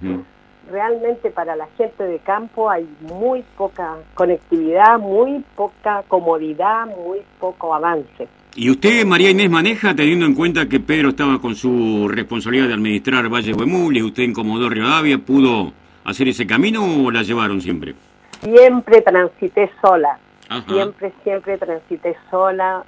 Realmente 0.72 1.30
para 1.30 1.56
la 1.56 1.68
gente 1.78 2.04
de 2.04 2.18
campo 2.20 2.70
hay 2.70 2.88
muy 3.02 3.44
poca 3.56 3.98
conectividad, 4.16 4.98
muy 4.98 5.44
poca 5.56 6.04
comodidad, 6.08 6.88
muy 6.88 7.20
poco 7.40 7.76
avance. 7.76 8.28
¿Y 8.56 8.72
usted, 8.72 9.06
María 9.06 9.30
Inés, 9.30 9.50
maneja, 9.50 9.94
teniendo 9.94 10.26
en 10.26 10.34
cuenta 10.34 10.68
que 10.68 10.80
Pedro 10.80 11.10
estaba 11.10 11.40
con 11.40 11.56
su 11.56 12.08
responsabilidad 12.08 12.70
de 12.70 12.74
administrar 12.74 13.32
Valle 13.32 13.54
Huemul 13.54 13.96
y 13.98 14.02
usted 14.02 14.24
en 14.24 14.34
Comodoro 14.34 14.70
Rivadavia, 14.70 15.20
pudo 15.20 15.72
hacer 16.06 16.30
ese 16.30 16.48
camino 16.48 16.82
o 16.84 17.12
la 17.12 17.22
llevaron 17.22 17.62
siempre? 17.62 17.94
Siempre 18.42 19.02
transité 19.02 19.70
sola 19.82 20.18
Siempre, 20.68 21.14
siempre 21.24 21.58
transité 21.58 22.16
sola 22.30 22.84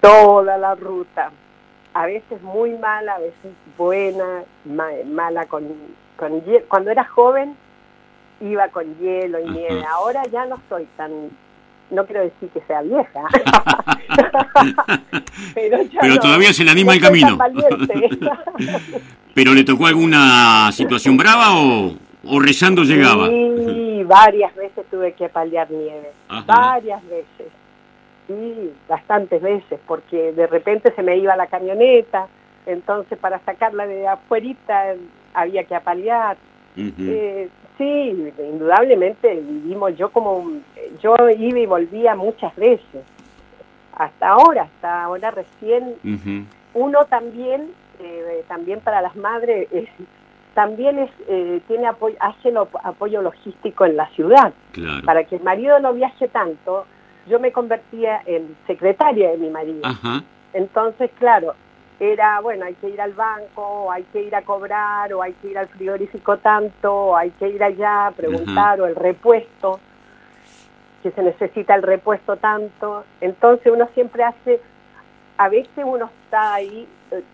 toda 0.00 0.58
la 0.58 0.74
ruta. 0.74 1.30
A 1.94 2.06
veces 2.06 2.42
muy 2.42 2.72
mala, 2.78 3.14
a 3.14 3.18
veces 3.18 3.52
buena, 3.76 4.42
mala 4.64 5.46
con, 5.46 5.66
con 6.16 6.42
Cuando 6.68 6.90
era 6.90 7.04
joven 7.04 7.56
iba 8.40 8.68
con 8.68 8.98
hielo 8.98 9.40
y 9.40 9.50
nieve. 9.50 9.84
Ahora 9.84 10.22
ya 10.30 10.46
no 10.46 10.60
soy 10.68 10.86
tan 10.96 11.30
no 11.90 12.04
quiero 12.04 12.22
decir 12.22 12.48
que 12.50 12.60
sea 12.66 12.82
vieja, 12.82 13.20
pero, 15.54 16.18
todavía 16.18 16.52
se 16.52 16.64
le 16.64 16.70
anima 16.70 16.92
el 16.94 17.00
camino. 17.00 17.38
¿Pero 19.34 19.54
le 19.54 19.64
tocó 19.64 19.86
alguna 19.86 20.70
situación 20.72 21.16
brava 21.16 21.54
o, 21.54 21.94
o 22.24 22.40
rezando 22.40 22.82
llegaba? 22.82 23.28
Sí, 23.28 23.77
varias 24.08 24.54
veces 24.56 24.84
tuve 24.90 25.12
que 25.12 25.28
paliar 25.28 25.70
nieve, 25.70 26.10
varias 26.46 27.06
veces. 27.08 27.46
Sí, 28.26 28.74
bastantes 28.88 29.40
veces, 29.40 29.78
porque 29.86 30.32
de 30.32 30.46
repente 30.46 30.92
se 30.94 31.02
me 31.02 31.16
iba 31.16 31.36
la 31.36 31.46
camioneta, 31.46 32.26
entonces 32.66 33.18
para 33.18 33.38
sacarla 33.40 33.86
de 33.86 34.06
afuerita 34.06 34.94
había 35.32 35.64
que 35.64 35.74
apalear. 35.74 36.36
eh, 36.76 37.48
sí, 37.76 38.32
indudablemente 38.38 39.34
vivimos, 39.34 39.96
yo 39.96 40.10
como, 40.10 40.52
yo 41.00 41.16
iba 41.30 41.58
y 41.58 41.66
volvía 41.66 42.14
muchas 42.14 42.54
veces, 42.56 43.04
hasta 43.96 44.28
ahora, 44.28 44.62
hasta 44.62 45.04
ahora 45.04 45.30
recién, 45.30 45.94
uno 46.74 47.04
también, 47.06 47.72
eh, 48.00 48.44
también 48.46 48.80
para 48.80 49.02
las 49.02 49.16
madres, 49.16 49.68
también 50.58 50.98
es, 50.98 51.10
eh, 51.28 51.60
tiene 51.68 51.86
apoyo, 51.86 52.16
hace 52.18 52.48
el 52.48 52.56
apoyo 52.56 53.22
logístico 53.22 53.84
en 53.84 53.96
la 53.96 54.08
ciudad, 54.08 54.52
para 55.04 55.22
que 55.22 55.36
el 55.36 55.42
marido 55.44 55.78
no 55.78 55.92
viaje 55.92 56.26
tanto, 56.26 56.84
yo 57.28 57.38
me 57.38 57.52
convertía 57.52 58.22
en 58.26 58.56
secretaria 58.66 59.30
de 59.30 59.38
mi 59.38 59.50
marido. 59.50 59.88
Entonces, 60.52 61.12
claro, 61.16 61.54
era, 62.00 62.40
bueno, 62.40 62.64
hay 62.64 62.74
que 62.74 62.88
ir 62.88 63.00
al 63.00 63.12
banco, 63.12 63.62
o 63.62 63.92
hay 63.92 64.02
que 64.12 64.20
ir 64.20 64.34
a 64.34 64.42
cobrar, 64.42 65.12
o 65.12 65.22
hay 65.22 65.32
que 65.34 65.46
ir 65.46 65.58
al 65.58 65.68
frigorífico 65.68 66.38
tanto, 66.38 66.92
o 66.92 67.16
hay 67.16 67.30
que 67.38 67.50
ir 67.50 67.62
allá 67.62 68.08
a 68.08 68.10
preguntar, 68.10 68.80
o 68.80 68.86
el 68.86 68.96
repuesto, 68.96 69.78
que 71.04 71.12
se 71.12 71.22
necesita 71.22 71.76
el 71.76 71.82
repuesto 71.84 72.36
tanto. 72.36 73.04
Entonces 73.20 73.72
uno 73.72 73.88
siempre 73.94 74.24
hace, 74.24 74.60
a 75.36 75.48
veces 75.48 75.84
uno 75.84 76.10
está 76.24 76.54
ahí, 76.54 76.88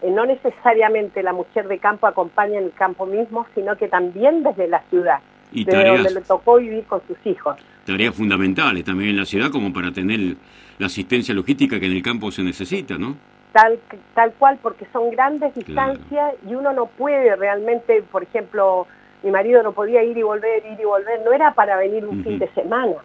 no 0.09 0.27
necesariamente 0.27 1.23
la 1.23 1.33
mujer 1.33 1.69
de 1.69 1.79
campo 1.79 2.07
acompaña 2.07 2.59
en 2.59 2.65
el 2.67 2.73
campo 2.73 3.07
mismo, 3.07 3.47
sino 3.55 3.77
que 3.77 3.89
también 3.89 4.43
desde 4.43 4.69
la 4.69 4.83
ciudad, 4.91 5.19
desde 5.53 5.89
donde 5.89 6.11
le 6.11 6.21
tocó 6.21 6.57
vivir 6.57 6.85
con 6.85 7.01
sus 7.07 7.17
hijos. 7.25 7.57
Tareas 7.85 8.15
fundamentales 8.15 8.85
también 8.85 9.11
en 9.11 9.17
la 9.17 9.25
ciudad 9.25 9.51
como 9.51 9.73
para 9.73 9.93
tener 9.93 10.37
la 10.79 10.87
asistencia 10.87 11.35
logística 11.35 11.79
que 11.79 11.87
en 11.87 11.93
el 11.93 12.03
campo 12.03 12.31
se 12.31 12.43
necesita, 12.43 12.97
¿no? 12.97 13.17
tal, 13.55 13.79
tal 14.15 14.33
cual, 14.33 14.59
porque 14.61 14.85
son 14.93 15.11
grandes 15.13 15.55
distancias 15.55 16.35
y 16.47 16.55
uno 16.55 16.73
no 16.73 16.87
puede 16.87 17.37
realmente, 17.37 18.03
por 18.03 18.25
ejemplo, 18.25 18.87
mi 19.23 19.31
marido 19.31 19.63
no 19.63 19.73
podía 19.73 20.03
ir 20.03 20.19
y 20.19 20.23
volver, 20.23 20.67
ir 20.67 20.79
y 20.79 20.85
volver, 20.85 21.23
no 21.25 21.33
era 21.33 21.55
para 21.55 21.77
venir 21.77 22.05
un 22.05 22.23
fin 22.25 22.39
de 22.41 22.49
semana, 22.49 22.97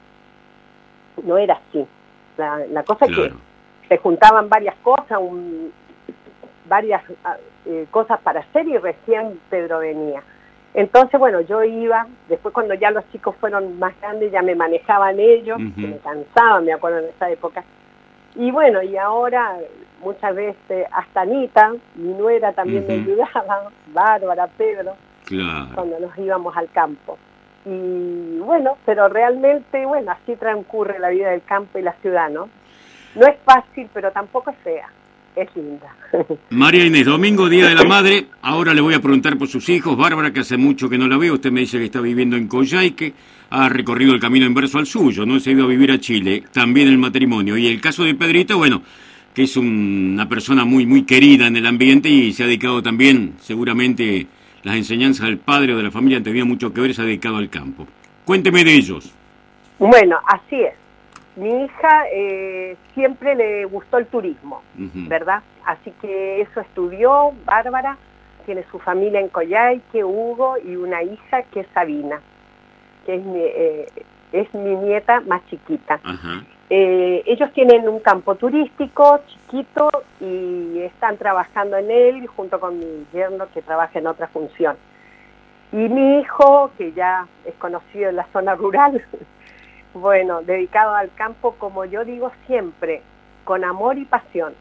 no 1.23 1.37
era 1.37 1.61
así. 1.69 1.85
La, 2.37 2.83
cosa 2.83 3.05
es 3.05 3.15
que 3.15 3.33
se 3.87 3.97
juntaban 3.97 4.49
varias 4.49 4.75
cosas, 4.81 5.19
varias 6.69 7.03
ah, 7.25 7.35
eh, 7.65 7.87
cosas 7.91 8.19
para 8.21 8.41
hacer 8.41 8.67
y 8.67 8.77
recién 8.77 9.39
Pedro 9.49 9.79
venía. 9.79 10.23
Entonces, 10.73 11.19
bueno, 11.19 11.41
yo 11.41 11.63
iba, 11.63 12.07
después 12.29 12.53
cuando 12.53 12.75
ya 12.75 12.91
los 12.91 13.03
chicos 13.11 13.35
fueron 13.39 13.79
más 13.79 13.99
grandes, 13.99 14.31
ya 14.31 14.41
me 14.41 14.55
manejaban 14.55 15.19
ellos, 15.19 15.59
me 15.59 15.97
cansaban, 15.97 16.63
me 16.63 16.73
acuerdo 16.73 16.99
en 16.99 17.05
esa 17.05 17.29
época. 17.29 17.63
Y 18.35 18.51
bueno, 18.51 18.81
y 18.83 18.95
ahora 18.95 19.57
muchas 20.01 20.35
veces 20.35 20.87
hasta 20.91 21.21
Anita, 21.21 21.73
mi 21.95 22.13
nuera 22.13 22.53
también 22.53 22.85
me 22.87 22.93
ayudaba, 22.93 23.71
Bárbara, 23.93 24.47
Pedro, 24.57 24.95
cuando 25.73 25.99
nos 25.99 26.17
íbamos 26.17 26.55
al 26.55 26.69
campo. 26.71 27.17
Y 27.65 28.39
bueno, 28.39 28.77
pero 28.85 29.09
realmente, 29.09 29.85
bueno, 29.85 30.11
así 30.11 30.35
transcurre 30.35 30.99
la 30.99 31.09
vida 31.09 31.31
del 31.31 31.43
campo 31.43 31.77
y 31.79 31.81
la 31.81 31.93
ciudad, 31.93 32.29
¿no? 32.29 32.47
No 33.15 33.25
es 33.25 33.37
fácil, 33.43 33.89
pero 33.93 34.11
tampoco 34.11 34.51
es 34.51 34.57
fea. 34.57 34.87
Es 35.35 35.47
linda. 35.55 35.95
María 36.49 36.85
Inés, 36.85 37.05
domingo, 37.05 37.47
Día 37.47 37.67
de 37.67 37.75
la 37.75 37.83
Madre. 37.83 38.27
Ahora 38.41 38.73
le 38.73 38.81
voy 38.81 38.93
a 38.93 39.01
preguntar 39.01 39.37
por 39.37 39.47
sus 39.47 39.69
hijos. 39.69 39.95
Bárbara, 39.95 40.33
que 40.33 40.41
hace 40.41 40.57
mucho 40.57 40.89
que 40.89 40.97
no 40.97 41.07
la 41.07 41.17
veo. 41.17 41.35
Usted 41.35 41.51
me 41.51 41.61
dice 41.61 41.77
que 41.77 41.85
está 41.85 42.01
viviendo 42.01 42.35
en 42.35 42.49
que 42.49 43.13
Ha 43.51 43.69
recorrido 43.69 44.13
el 44.13 44.19
camino 44.19 44.45
inverso 44.45 44.79
al 44.79 44.85
suyo. 44.85 45.25
No 45.25 45.39
se 45.39 45.49
ha 45.49 45.53
ido 45.53 45.65
a 45.65 45.67
vivir 45.67 45.91
a 45.91 45.99
Chile. 45.99 46.43
También 46.51 46.87
el 46.87 46.97
matrimonio. 46.97 47.57
Y 47.57 47.67
el 47.67 47.79
caso 47.79 48.03
de 48.03 48.15
Pedrito, 48.15 48.57
bueno, 48.57 48.81
que 49.33 49.43
es 49.43 49.55
una 49.55 50.27
persona 50.27 50.65
muy, 50.65 50.85
muy 50.85 51.03
querida 51.03 51.47
en 51.47 51.55
el 51.55 51.65
ambiente 51.65 52.09
y 52.09 52.33
se 52.33 52.43
ha 52.43 52.47
dedicado 52.47 52.81
también, 52.81 53.35
seguramente, 53.39 54.27
las 54.63 54.75
enseñanzas 54.75 55.27
del 55.27 55.37
padre 55.37 55.73
o 55.73 55.77
de 55.77 55.83
la 55.83 55.91
familia 55.91 56.21
tenía 56.21 56.45
mucho 56.45 56.73
que 56.73 56.81
ver, 56.81 56.93
se 56.93 57.01
ha 57.01 57.05
dedicado 57.05 57.37
al 57.37 57.49
campo. 57.49 57.87
Cuénteme 58.25 58.63
de 58.63 58.73
ellos. 58.73 59.13
Bueno, 59.77 60.17
así 60.27 60.61
es. 60.61 60.73
Mi 61.39 61.63
hija 61.63 62.03
eh, 62.11 62.75
siempre 62.93 63.33
le 63.33 63.63
gustó 63.65 63.97
el 63.97 64.07
turismo, 64.07 64.61
¿verdad? 64.75 65.41
Así 65.65 65.91
que 66.01 66.41
eso 66.41 66.59
estudió, 66.59 67.31
Bárbara, 67.45 67.97
tiene 68.45 68.65
su 68.69 68.79
familia 68.79 69.21
en 69.21 69.29
Coyhaique, 69.29 70.03
Hugo, 70.03 70.57
y 70.57 70.75
una 70.75 71.01
hija 71.01 71.43
que 71.43 71.61
es 71.61 71.67
Sabina, 71.73 72.19
que 73.05 73.15
es 73.15 73.23
mi, 73.23 73.39
eh, 73.39 73.87
es 74.33 74.53
mi 74.53 74.75
nieta 74.75 75.21
más 75.21 75.45
chiquita. 75.49 76.01
Eh, 76.69 77.23
ellos 77.25 77.51
tienen 77.53 77.87
un 77.87 77.99
campo 77.99 78.35
turístico 78.35 79.21
chiquito 79.27 79.89
y 80.19 80.79
están 80.79 81.17
trabajando 81.17 81.77
en 81.77 81.89
él 81.89 82.27
junto 82.27 82.59
con 82.59 82.77
mi 82.77 83.05
yerno 83.13 83.47
que 83.53 83.61
trabaja 83.61 83.97
en 83.97 84.07
otra 84.07 84.27
función. 84.27 84.75
Y 85.71 85.77
mi 85.77 86.19
hijo, 86.19 86.71
que 86.77 86.91
ya 86.91 87.27
es 87.45 87.53
conocido 87.55 88.09
en 88.09 88.17
la 88.17 88.27
zona 88.33 88.55
rural, 88.55 89.01
bueno, 89.93 90.41
dedicado 90.41 90.95
al 90.95 91.13
campo, 91.13 91.55
como 91.57 91.85
yo 91.85 92.05
digo 92.05 92.31
siempre, 92.47 93.01
con 93.43 93.63
amor 93.63 93.97
y 93.97 94.05
pasión, 94.05 94.53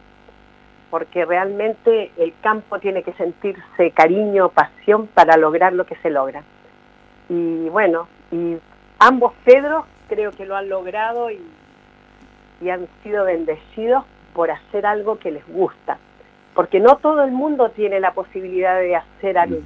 porque 0.91 1.25
realmente 1.25 2.11
el 2.17 2.33
campo 2.41 2.79
tiene 2.79 3.03
que 3.03 3.13
sentirse 3.15 3.91
cariño, 3.93 4.49
pasión 4.51 5.07
para 5.09 5.37
lograr 5.37 5.73
lo 5.73 5.85
que 5.85 5.97
se 5.97 6.11
logra. 6.11 6.43
Y 7.29 7.69
bueno, 7.69 8.09
y 8.31 8.57
ambos 8.99 9.35
Pedros 9.45 9.85
creo 10.09 10.33
que 10.33 10.47
lo 10.47 10.57
han 10.57 10.69
logrado 10.69 11.31
y 11.31 11.41
y 12.61 12.71
han 12.71 12.89
sido 13.03 13.25
bendecidos 13.25 14.05
por 14.35 14.51
hacer 14.51 14.87
algo 14.87 15.19
que 15.19 15.31
les 15.31 15.47
gusta. 15.49 15.99
Porque 16.55 16.81
no 16.81 16.97
todo 16.97 17.23
el 17.23 17.31
mundo 17.31 17.71
tiene 17.71 18.01
la 18.01 18.13
posibilidad 18.13 18.79
de 18.79 18.97
hacer 18.97 19.39
algo 19.39 19.59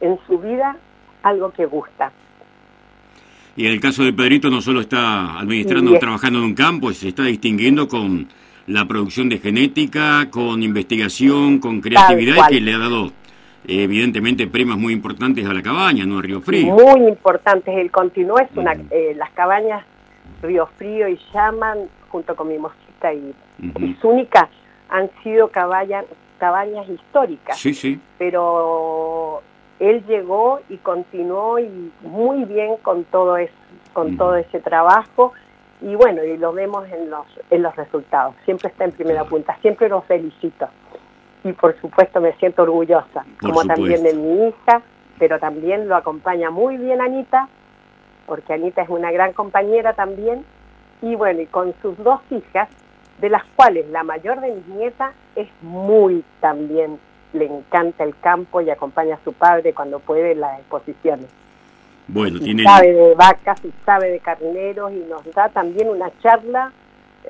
en 0.00 0.18
su 0.26 0.38
vida 0.38 0.76
algo 1.22 1.50
que 1.50 1.66
gusta. 1.66 2.12
Y 3.56 3.66
en 3.66 3.72
el 3.72 3.80
caso 3.80 4.04
de 4.04 4.12
Pedrito 4.12 4.50
no 4.50 4.60
solo 4.60 4.80
está 4.80 5.38
administrando, 5.38 5.98
trabajando 5.98 6.40
en 6.40 6.44
un 6.44 6.54
campo, 6.54 6.92
se 6.92 7.08
está 7.08 7.24
distinguiendo 7.24 7.88
con 7.88 8.28
la 8.66 8.86
producción 8.86 9.28
de 9.28 9.38
genética, 9.38 10.28
con 10.30 10.62
investigación, 10.62 11.58
con 11.58 11.80
creatividad 11.80 12.48
que 12.48 12.60
le 12.60 12.74
ha 12.74 12.78
dado 12.78 13.12
evidentemente 13.66 14.46
premios 14.46 14.78
muy 14.78 14.92
importantes 14.92 15.46
a 15.46 15.54
la 15.54 15.62
cabaña, 15.62 16.04
¿no? 16.04 16.20
Río 16.20 16.40
Frío. 16.40 16.74
Muy 16.74 17.08
importantes. 17.08 17.74
Él 17.76 17.90
continúa, 17.90 18.42
es 18.42 18.56
una, 18.56 18.72
eh, 18.90 19.14
las 19.16 19.30
cabañas 19.30 19.84
Río 20.42 20.68
Frío 20.76 21.08
y 21.08 21.18
Llaman 21.32 21.88
junto 22.08 22.36
con 22.36 22.48
mi 22.48 22.58
mosquita 22.58 23.12
y, 23.12 23.34
única 24.02 24.48
han 24.88 25.10
sido 25.22 25.48
cabañas, 25.48 26.04
cabañas 26.38 26.88
históricas. 26.88 27.58
Sí, 27.58 27.74
sí. 27.74 27.98
Pero 28.18 29.42
él 29.78 30.04
llegó 30.06 30.60
y 30.68 30.78
continuó 30.78 31.58
y 31.58 31.92
muy 32.02 32.44
bien 32.44 32.76
con 32.78 33.04
todo 33.04 33.36
eso, 33.36 33.54
con 33.92 34.16
todo 34.16 34.36
ese 34.36 34.60
trabajo. 34.60 35.32
Y 35.80 35.94
bueno, 35.94 36.24
y 36.24 36.36
lo 36.38 36.52
vemos 36.52 36.88
en 36.90 37.10
los 37.10 37.26
en 37.50 37.62
los 37.62 37.76
resultados. 37.76 38.34
Siempre 38.44 38.68
está 38.68 38.84
en 38.84 38.92
primera 38.92 39.24
punta, 39.24 39.56
siempre 39.60 39.88
lo 39.88 40.02
felicito. 40.02 40.68
Y 41.44 41.52
por 41.52 41.78
supuesto 41.80 42.20
me 42.20 42.32
siento 42.34 42.62
orgullosa, 42.62 43.24
como 43.40 43.64
también 43.64 44.02
de 44.02 44.14
mi 44.14 44.48
hija, 44.48 44.82
pero 45.18 45.38
también 45.38 45.88
lo 45.88 45.94
acompaña 45.94 46.50
muy 46.50 46.76
bien 46.76 47.00
Anita, 47.00 47.48
porque 48.26 48.54
Anita 48.54 48.82
es 48.82 48.88
una 48.88 49.12
gran 49.12 49.32
compañera 49.32 49.92
también. 49.92 50.44
Y 51.02 51.14
bueno, 51.14 51.42
y 51.42 51.46
con 51.46 51.74
sus 51.82 51.96
dos 51.98 52.20
hijas, 52.30 52.68
de 53.20 53.28
las 53.28 53.44
cuales 53.54 53.88
la 53.90 54.02
mayor 54.02 54.40
de 54.40 54.54
mis 54.54 54.66
nietas 54.66 55.12
es 55.36 55.48
muy 55.62 56.24
también, 56.40 56.98
le 57.36 57.46
encanta 57.46 58.04
el 58.04 58.18
campo 58.18 58.60
y 58.60 58.70
acompaña 58.70 59.16
a 59.16 59.24
su 59.24 59.32
padre 59.32 59.72
cuando 59.72 60.00
puede 60.00 60.32
en 60.32 60.40
las 60.40 60.58
exposiciones. 60.58 61.26
Bueno, 62.08 62.38
tiene... 62.38 62.64
Sabe 62.64 62.92
de 62.92 63.14
vacas 63.14 63.64
y 63.64 63.72
sabe 63.84 64.10
de 64.10 64.20
carneros 64.20 64.92
y 64.92 65.04
nos 65.08 65.24
da 65.34 65.48
también 65.48 65.88
una 65.88 66.10
charla. 66.22 66.72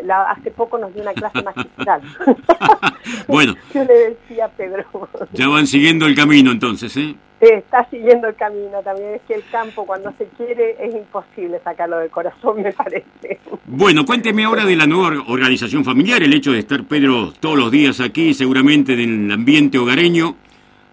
La, 0.02 0.30
hace 0.30 0.50
poco 0.50 0.76
nos 0.76 0.92
dio 0.92 1.02
una 1.02 1.14
clase 1.14 1.42
magistral. 1.42 2.02
bueno. 3.28 3.54
Yo 3.74 3.84
le 3.84 4.10
decía 4.10 4.46
a 4.46 4.48
Pedro. 4.48 4.84
ya 5.32 5.48
van 5.48 5.66
siguiendo 5.66 6.06
el 6.06 6.14
camino 6.14 6.50
entonces, 6.50 6.94
¿eh? 6.96 7.14
Está 7.40 7.88
siguiendo 7.90 8.28
el 8.28 8.34
camino 8.34 8.82
también. 8.82 9.14
Es 9.14 9.22
que 9.22 9.34
el 9.34 9.44
campo 9.50 9.84
cuando 9.86 10.12
se 10.12 10.26
quiere 10.36 10.76
es 10.80 10.94
imposible 10.94 11.60
sacarlo 11.62 11.98
del 11.98 12.10
corazón, 12.10 12.62
me 12.62 12.72
parece. 12.72 13.40
Bueno, 13.66 14.04
cuénteme 14.06 14.44
ahora 14.44 14.64
de 14.64 14.76
la 14.76 14.86
nueva 14.86 15.22
organización 15.28 15.84
familiar, 15.84 16.22
el 16.22 16.32
hecho 16.32 16.52
de 16.52 16.60
estar 16.60 16.84
Pedro 16.84 17.32
todos 17.38 17.58
los 17.58 17.70
días 17.70 18.00
aquí, 18.00 18.32
seguramente 18.32 18.94
en 18.94 19.26
el 19.26 19.32
ambiente 19.32 19.78
hogareño, 19.78 20.36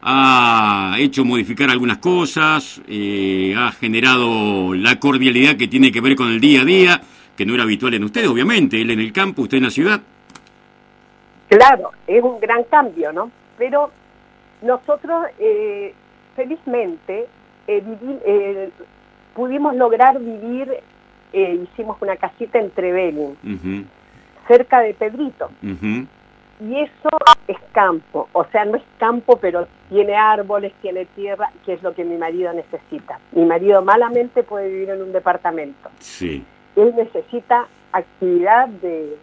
ha 0.01 0.95
hecho 0.99 1.23
modificar 1.23 1.69
algunas 1.69 1.99
cosas, 1.99 2.81
eh, 2.87 3.55
ha 3.57 3.71
generado 3.71 4.73
la 4.73 4.99
cordialidad 4.99 5.55
que 5.55 5.67
tiene 5.69 5.91
que 5.91 6.01
ver 6.01 6.15
con 6.15 6.27
el 6.27 6.39
día 6.39 6.61
a 6.61 6.65
día. 6.65 7.01
que 7.35 7.47
no 7.47 7.55
era 7.55 7.63
habitual 7.63 7.95
en 7.95 8.03
usted, 8.03 8.29
obviamente, 8.29 8.79
él 8.79 8.91
en 8.91 8.99
el 8.99 9.11
campo, 9.11 9.41
usted 9.41 9.57
en 9.57 9.63
la 9.63 9.71
ciudad. 9.71 9.99
Claro, 11.47 11.89
es 12.05 12.21
un 12.21 12.39
gran 12.39 12.63
cambio, 12.65 13.11
¿no? 13.11 13.31
Pero 13.57 13.89
nosotros, 14.61 15.25
eh, 15.39 15.95
felizmente, 16.35 17.27
eh, 17.67 17.83
eh, 18.25 18.69
pudimos 19.33 19.75
lograr 19.75 20.19
vivir, 20.19 20.79
hicimos 21.33 21.97
una 22.01 22.15
casita 22.15 22.59
en 22.59 22.69
Trevelin, 22.71 23.87
cerca 24.47 24.81
de 24.81 24.93
Pedrito. 24.93 25.49
Y 26.59 26.79
eso 26.79 27.09
es 27.47 27.57
campo, 27.71 28.29
o 28.31 28.45
sea, 28.45 28.63
no 28.65 28.77
es 28.77 28.83
campo, 28.97 29.37
pero 29.37 29.67
tiene 29.89 30.15
árboles, 30.15 30.71
tiene 30.81 31.05
tierra, 31.07 31.51
que 31.65 31.73
es 31.73 31.83
lo 31.83 31.93
que 31.93 32.05
mi 32.05 32.15
marido 32.15 32.53
necesita. 32.53 33.19
Mi 33.31 33.43
marido 33.45 33.81
malamente 33.81 34.43
puede 34.43 34.69
vivir 34.69 34.91
en 34.91 35.01
un 35.01 35.11
departamento. 35.11 35.89
Sí. 35.99 36.45
Él 36.75 36.93
necesita 36.95 37.67
actividad 37.91 38.67
de, 38.67 39.17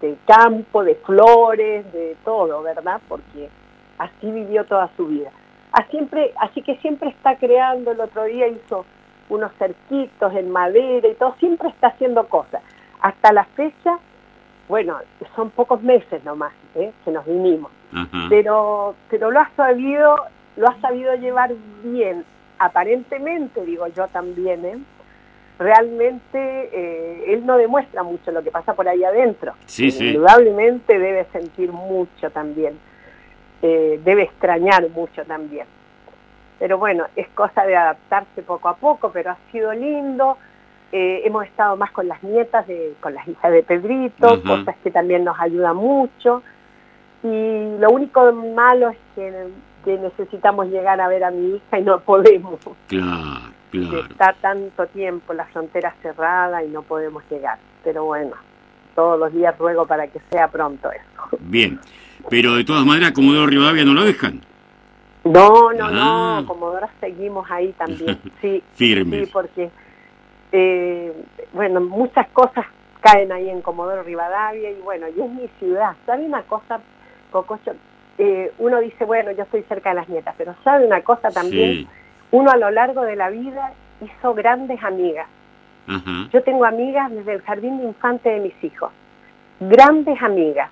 de 0.00 0.16
campo, 0.26 0.84
de 0.84 0.94
flores, 0.94 1.92
de 1.92 2.16
todo, 2.24 2.62
¿verdad? 2.62 3.00
Porque 3.08 3.48
así 3.98 4.30
vivió 4.30 4.64
toda 4.64 4.88
su 4.96 5.06
vida. 5.06 5.30
Así, 5.76 5.90
siempre, 5.90 6.32
así 6.38 6.62
que 6.62 6.76
siempre 6.78 7.10
está 7.10 7.36
creando, 7.36 7.92
el 7.92 8.00
otro 8.00 8.24
día 8.24 8.48
hizo 8.48 8.86
unos 9.28 9.52
cerquitos 9.58 10.34
en 10.34 10.50
madera 10.50 11.06
y 11.06 11.14
todo, 11.14 11.34
siempre 11.38 11.68
está 11.68 11.88
haciendo 11.88 12.26
cosas. 12.28 12.62
Hasta 13.00 13.30
la 13.34 13.44
fecha, 13.44 13.98
bueno, 14.68 14.96
son 15.34 15.50
pocos 15.50 15.82
meses 15.82 16.24
nomás 16.24 16.54
¿eh? 16.76 16.92
que 17.04 17.10
nos 17.10 17.26
vinimos, 17.26 17.70
pero 18.30 18.94
pero 19.10 19.30
lo 19.30 19.40
ha 19.40 19.50
sabido, 19.54 20.16
lo 20.56 20.66
ha 20.66 20.80
sabido 20.80 21.14
llevar 21.16 21.52
bien, 21.84 22.24
aparentemente, 22.58 23.62
digo 23.66 23.86
yo 23.88 24.08
también, 24.08 24.64
¿eh? 24.64 24.78
realmente 25.58 26.70
eh, 26.72 27.34
él 27.34 27.44
no 27.44 27.58
demuestra 27.58 28.02
mucho 28.02 28.30
lo 28.30 28.42
que 28.42 28.50
pasa 28.50 28.72
por 28.72 28.88
ahí 28.88 29.04
adentro. 29.04 29.52
Sí, 29.66 29.88
Indudablemente 29.88 30.98
debe 30.98 31.26
sentir 31.32 31.70
mucho 31.70 32.30
también, 32.30 32.78
eh, 33.62 34.00
debe 34.04 34.22
extrañar 34.22 34.88
mucho 34.90 35.24
también. 35.24 35.66
Pero 36.58 36.78
bueno, 36.78 37.06
es 37.16 37.28
cosa 37.28 37.64
de 37.64 37.76
adaptarse 37.76 38.42
poco 38.42 38.68
a 38.68 38.76
poco, 38.76 39.10
pero 39.12 39.30
ha 39.30 39.36
sido 39.52 39.72
lindo. 39.72 40.38
Eh, 40.92 41.22
hemos 41.24 41.44
estado 41.44 41.76
más 41.76 41.90
con 41.90 42.08
las 42.08 42.22
nietas, 42.22 42.66
de, 42.66 42.94
con 43.00 43.14
las 43.14 43.26
hijas 43.28 43.52
de 43.52 43.62
Pedrito, 43.62 44.42
cosas 44.42 44.76
que 44.82 44.90
también 44.90 45.24
nos 45.24 45.38
ayudan 45.38 45.76
mucho. 45.76 46.42
Y 47.22 47.78
lo 47.78 47.90
único 47.90 48.32
malo 48.32 48.90
es 48.90 48.98
que, 49.14 49.48
que 49.84 49.98
necesitamos 49.98 50.68
llegar 50.68 51.00
a 51.00 51.08
ver 51.08 51.24
a 51.24 51.30
mi 51.30 51.56
hija 51.56 51.78
y 51.78 51.82
no 51.82 52.00
podemos. 52.00 52.58
Claro 52.86 53.56
está 53.82 54.34
tanto 54.40 54.86
tiempo 54.88 55.32
la 55.32 55.44
frontera 55.46 55.94
cerrada 56.02 56.62
y 56.62 56.68
no 56.68 56.82
podemos 56.82 57.22
llegar. 57.30 57.58
Pero 57.84 58.04
bueno, 58.04 58.32
todos 58.94 59.18
los 59.18 59.32
días 59.32 59.56
ruego 59.58 59.86
para 59.86 60.06
que 60.08 60.20
sea 60.30 60.48
pronto 60.48 60.90
eso. 60.90 61.38
Bien, 61.40 61.78
pero 62.28 62.54
de 62.54 62.64
todas 62.64 62.84
maneras, 62.84 63.12
Comodoro 63.12 63.46
Rivadavia 63.46 63.84
no 63.84 63.94
lo 63.94 64.04
dejan. 64.04 64.40
No, 65.24 65.72
no, 65.72 65.90
no, 65.90 66.38
ah. 66.38 66.44
Comodoro 66.46 66.88
seguimos 67.00 67.50
ahí 67.50 67.72
también, 67.72 68.18
sí. 68.40 68.62
Firmes. 68.74 69.26
Sí, 69.26 69.30
porque, 69.32 69.70
eh, 70.52 71.12
bueno, 71.52 71.80
muchas 71.80 72.28
cosas 72.28 72.64
caen 73.00 73.32
ahí 73.32 73.48
en 73.48 73.62
Comodoro 73.62 74.02
Rivadavia 74.02 74.70
y 74.70 74.80
bueno, 74.80 75.06
y 75.08 75.20
es 75.20 75.30
mi 75.30 75.48
ciudad. 75.58 75.96
¿Sabe 76.06 76.24
una 76.24 76.42
cosa, 76.42 76.80
Cococho? 77.30 77.72
Eh, 78.18 78.52
uno 78.58 78.80
dice, 78.80 79.04
bueno, 79.04 79.30
yo 79.32 79.42
estoy 79.42 79.62
cerca 79.64 79.90
de 79.90 79.96
las 79.96 80.08
nietas, 80.08 80.34
pero 80.38 80.54
¿sabe 80.64 80.86
una 80.86 81.02
cosa 81.02 81.30
también? 81.30 81.86
uno 82.32 82.50
a 82.50 82.56
lo 82.56 82.70
largo 82.70 83.02
de 83.02 83.14
la 83.14 83.30
vida 83.30 83.72
hizo 84.00 84.34
grandes 84.34 84.82
amigas. 84.82 85.28
Yo 86.32 86.42
tengo 86.42 86.64
amigas 86.64 87.12
desde 87.12 87.34
el 87.34 87.42
jardín 87.42 87.78
de 87.78 87.84
infante 87.84 88.28
de 88.28 88.40
mis 88.40 88.64
hijos, 88.64 88.90
grandes 89.60 90.20
amigas. 90.20 90.68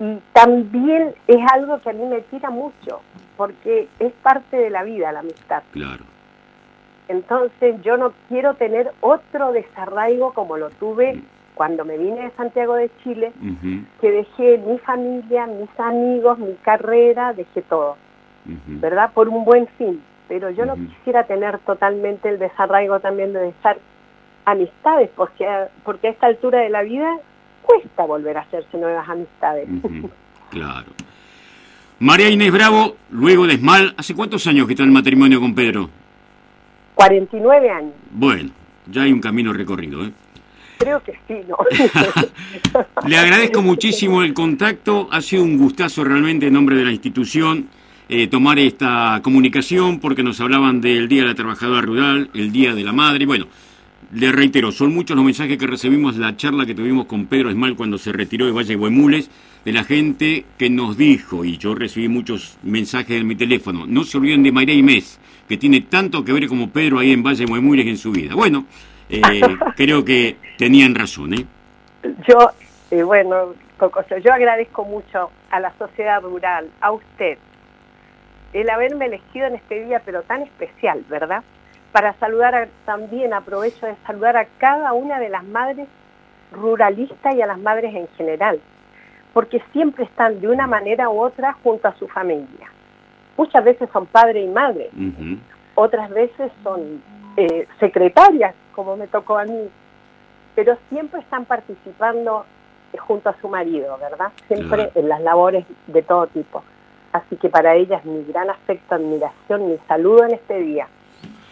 Y 0.00 0.18
también 0.32 1.14
es 1.26 1.52
algo 1.52 1.80
que 1.80 1.90
a 1.90 1.92
mí 1.92 2.04
me 2.04 2.22
tira 2.22 2.50
mucho, 2.50 3.00
porque 3.36 3.88
es 3.98 4.12
parte 4.22 4.56
de 4.56 4.70
la 4.70 4.82
vida 4.82 5.12
la 5.12 5.20
amistad. 5.20 5.62
Claro. 5.70 6.04
Entonces 7.08 7.80
yo 7.82 7.96
no 7.96 8.12
quiero 8.28 8.54
tener 8.54 8.92
otro 9.00 9.52
desarraigo 9.52 10.32
como 10.32 10.56
lo 10.56 10.70
tuve 10.70 11.22
cuando 11.54 11.84
me 11.84 11.98
vine 11.98 12.22
de 12.22 12.30
Santiago 12.30 12.74
de 12.74 12.90
Chile, 13.02 13.32
que 14.00 14.10
dejé 14.10 14.58
mi 14.58 14.78
familia, 14.78 15.46
mis 15.46 15.68
amigos, 15.78 16.38
mi 16.38 16.54
carrera, 16.54 17.32
dejé 17.34 17.62
todo, 17.62 17.96
¿verdad? 18.66 19.12
Por 19.12 19.28
un 19.28 19.44
buen 19.44 19.66
fin 19.76 20.02
pero 20.30 20.48
yo 20.48 20.64
no 20.64 20.76
quisiera 20.76 21.24
tener 21.24 21.58
totalmente 21.58 22.28
el 22.28 22.38
desarraigo 22.38 23.00
también 23.00 23.32
de 23.32 23.40
dejar 23.40 23.78
amistades, 24.44 25.10
porque 25.16 25.44
a, 25.44 25.68
porque 25.82 26.06
a 26.06 26.10
esta 26.12 26.28
altura 26.28 26.60
de 26.60 26.68
la 26.68 26.82
vida 26.82 27.18
cuesta 27.62 28.04
volver 28.04 28.36
a 28.36 28.40
hacerse 28.40 28.76
nuevas 28.78 29.08
amistades. 29.08 29.68
Claro. 30.50 30.86
María 32.00 32.28
Inés 32.28 32.50
Bravo, 32.50 32.96
luego 33.10 33.46
de 33.46 33.54
Esmal, 33.54 33.94
¿hace 33.96 34.16
cuántos 34.16 34.44
años 34.48 34.66
que 34.66 34.72
está 34.72 34.82
en 34.82 34.92
matrimonio 34.92 35.40
con 35.40 35.54
Pedro? 35.54 35.88
49 36.96 37.70
años. 37.70 37.92
Bueno, 38.10 38.50
ya 38.90 39.02
hay 39.02 39.12
un 39.12 39.20
camino 39.20 39.52
recorrido, 39.52 40.04
¿eh? 40.04 40.12
Creo 40.78 41.00
que 41.04 41.12
sí, 41.28 41.34
¿no? 41.46 41.56
Le 43.06 43.16
agradezco 43.16 43.62
muchísimo 43.62 44.22
el 44.22 44.34
contacto, 44.34 45.08
ha 45.12 45.20
sido 45.20 45.44
un 45.44 45.56
gustazo 45.56 46.02
realmente 46.02 46.48
en 46.48 46.54
nombre 46.54 46.74
de 46.74 46.84
la 46.84 46.90
institución 46.90 47.68
eh, 48.08 48.26
tomar 48.26 48.58
esta 48.58 49.20
comunicación 49.22 50.00
porque 50.00 50.24
nos 50.24 50.40
hablaban 50.40 50.80
del 50.80 51.06
Día 51.06 51.22
de 51.22 51.28
la 51.28 51.34
Trabajadora 51.36 51.80
Rural, 51.80 52.30
el 52.34 52.50
Día 52.50 52.74
de 52.74 52.82
la 52.82 52.92
Madre. 52.92 53.24
Bueno, 53.24 53.46
le 54.12 54.32
reitero, 54.32 54.72
son 54.72 54.92
muchos 54.92 55.16
los 55.16 55.24
mensajes 55.24 55.56
que 55.56 55.66
recibimos 55.66 56.16
la 56.16 56.36
charla 56.36 56.66
que 56.66 56.74
tuvimos 56.74 57.06
con 57.06 57.26
Pedro 57.26 57.50
Esmal 57.50 57.76
cuando 57.76 57.96
se 57.96 58.12
retiró 58.12 58.46
de 58.46 58.52
Valle 58.52 58.70
de 58.70 58.76
Huemules, 58.76 59.30
de 59.64 59.72
la 59.72 59.84
gente 59.84 60.44
que 60.58 60.68
nos 60.68 60.96
dijo, 60.96 61.44
y 61.44 61.58
yo 61.58 61.74
recibí 61.74 62.08
muchos 62.08 62.58
mensajes 62.62 63.20
en 63.20 63.26
mi 63.26 63.36
teléfono, 63.36 63.86
no 63.86 64.04
se 64.04 64.18
olviden 64.18 64.42
de 64.42 64.52
María 64.52 64.74
Inés, 64.74 65.20
que 65.48 65.56
tiene 65.56 65.82
tanto 65.82 66.24
que 66.24 66.32
ver 66.32 66.48
como 66.48 66.70
Pedro 66.70 66.98
ahí 66.98 67.12
en 67.12 67.22
Valle 67.22 67.44
de 67.44 67.52
Huemules 67.52 67.86
en 67.86 67.96
su 67.96 68.10
vida. 68.10 68.34
Bueno, 68.34 68.64
eh, 69.08 69.40
creo 69.76 70.04
que 70.04 70.36
tenían 70.56 70.94
razón, 70.94 71.34
¿eh? 71.34 71.46
Yo, 72.26 72.50
eh, 72.90 73.02
bueno, 73.02 73.54
yo 74.24 74.32
agradezco 74.32 74.84
mucho 74.84 75.30
a 75.50 75.60
la 75.60 75.72
sociedad 75.78 76.22
rural, 76.22 76.68
a 76.80 76.92
usted, 76.92 77.38
el 78.52 78.68
haberme 78.70 79.06
elegido 79.06 79.46
en 79.46 79.54
este 79.54 79.84
día, 79.84 80.02
pero 80.04 80.22
tan 80.22 80.42
especial, 80.42 81.04
¿verdad? 81.08 81.44
Para 81.92 82.14
saludar 82.14 82.68
también, 82.84 83.32
aprovecho 83.32 83.86
de 83.86 83.96
saludar 84.06 84.36
a 84.36 84.46
cada 84.58 84.92
una 84.92 85.18
de 85.18 85.28
las 85.28 85.44
madres 85.44 85.88
ruralistas 86.52 87.34
y 87.34 87.42
a 87.42 87.46
las 87.46 87.58
madres 87.58 87.94
en 87.94 88.08
general, 88.16 88.60
porque 89.32 89.62
siempre 89.72 90.04
están 90.04 90.40
de 90.40 90.48
una 90.48 90.66
manera 90.66 91.08
u 91.10 91.20
otra 91.20 91.52
junto 91.64 91.88
a 91.88 91.94
su 91.96 92.06
familia. 92.08 92.70
Muchas 93.36 93.64
veces 93.64 93.88
son 93.92 94.06
padre 94.06 94.42
y 94.42 94.48
madre, 94.48 94.90
otras 95.74 96.10
veces 96.10 96.52
son 96.62 97.02
eh, 97.36 97.66
secretarias, 97.78 98.54
como 98.74 98.96
me 98.96 99.06
tocó 99.06 99.38
a 99.38 99.44
mí, 99.44 99.68
pero 100.54 100.76
siempre 100.88 101.20
están 101.20 101.44
participando 101.44 102.44
junto 102.98 103.28
a 103.28 103.40
su 103.40 103.48
marido, 103.48 103.96
¿verdad? 103.98 104.32
Siempre 104.48 104.90
en 104.94 105.08
las 105.08 105.20
labores 105.20 105.64
de 105.86 106.02
todo 106.02 106.26
tipo. 106.26 106.62
Así 107.12 107.36
que 107.36 107.48
para 107.48 107.74
ellas 107.74 108.04
mi 108.04 108.24
gran 108.24 108.50
afecto, 108.50 108.94
admiración, 108.94 109.68
mi 109.68 109.78
saludo 109.88 110.24
en 110.24 110.34
este 110.34 110.58
día. 110.58 110.88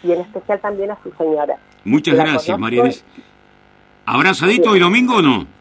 Y 0.03 0.11
en 0.11 0.21
especial 0.21 0.59
también 0.59 0.91
a 0.91 0.97
su 1.03 1.11
señora. 1.17 1.57
Muchas 1.83 2.15
gracias, 2.15 2.57
María 2.57 2.83
¿Habrá 4.05 4.31
asadito 4.31 4.71
hoy 4.71 4.79
domingo 4.79 5.17
o 5.17 5.21
no? 5.21 5.58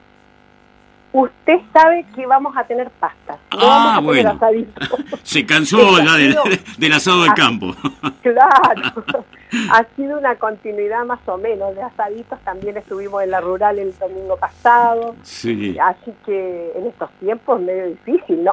Usted 1.13 1.59
sabe 1.73 2.05
que 2.15 2.27
vamos 2.27 2.55
a 2.55 2.65
tener 2.65 2.91
pastas. 2.91 3.39
ah, 3.53 4.01
bueno. 4.03 4.39
Se 5.23 5.47
cansó 5.47 5.99
ya 6.03 6.15
del, 6.79 6.93
asado 6.93 7.23
del 7.23 7.33
campo. 7.33 7.75
claro. 8.23 9.05
ha 9.71 9.87
sido 9.97 10.19
una 10.19 10.35
continuidad 10.37 11.07
más 11.07 11.21
o 11.27 11.39
menos 11.39 11.75
de 11.75 11.83
asaditos. 11.83 12.39
También 12.45 12.77
estuvimos 12.77 13.23
en 13.23 13.31
la 13.31 13.41
rural 13.41 13.79
el 13.79 13.97
domingo 13.99 14.37
pasado. 14.37 15.17
Sí. 15.23 15.77
Así 15.83 16.13
que 16.27 16.73
en 16.77 16.87
estos 16.89 17.11
tiempos 17.21 17.61
medio 17.63 17.87
difícil, 17.87 18.45
¿no? 18.45 18.53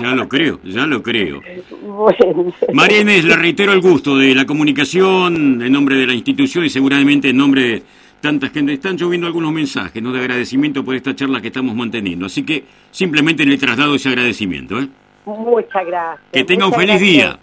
ya 0.00 0.14
lo 0.14 0.28
creo, 0.28 0.60
ya 0.62 0.86
lo 0.86 1.02
creo. 1.02 1.40
Bueno. 1.82 2.52
María 2.74 3.00
Inés, 3.00 3.24
le 3.24 3.36
reitero 3.36 3.72
el 3.72 3.80
gusto 3.80 4.18
de 4.18 4.34
la 4.34 4.44
comunicación 4.44 5.62
en 5.62 5.72
nombre 5.72 5.96
de 5.96 6.06
la 6.06 6.12
institución 6.12 6.66
y 6.66 6.68
seguramente 6.68 7.30
en 7.30 7.38
nombre 7.38 7.62
de 7.62 7.82
tanta 8.24 8.48
gente. 8.48 8.72
Están 8.72 8.96
lloviendo 8.96 9.26
algunos 9.26 9.52
mensajes 9.52 10.02
¿no? 10.02 10.10
de 10.10 10.20
agradecimiento 10.20 10.82
por 10.82 10.94
esta 10.94 11.14
charla 11.14 11.42
que 11.42 11.48
estamos 11.48 11.74
manteniendo. 11.74 12.24
Así 12.24 12.42
que 12.42 12.64
simplemente 12.90 13.44
le 13.44 13.58
traslado 13.58 13.94
ese 13.94 14.08
agradecimiento. 14.08 14.78
¿eh? 14.78 14.88
Muchas 15.26 15.84
gracias. 15.84 16.30
Que 16.32 16.42
tenga 16.42 16.66
un 16.66 16.72
feliz 16.72 16.98
día. 17.00 17.38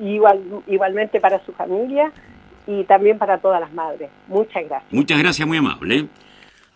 Igual, 0.00 0.40
igualmente 0.68 1.18
para 1.18 1.44
su 1.44 1.52
familia 1.52 2.12
y 2.68 2.84
también 2.84 3.18
para 3.18 3.38
todas 3.38 3.60
las 3.60 3.72
madres. 3.72 4.08
Muchas 4.28 4.64
gracias. 4.68 4.92
Muchas 4.92 5.18
gracias, 5.18 5.48
muy 5.48 5.58
amable. 5.58 6.06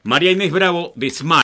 María 0.02 0.32
Inés 0.32 0.50
Bravo 0.50 0.92
de 0.96 1.08
SMART. 1.08 1.36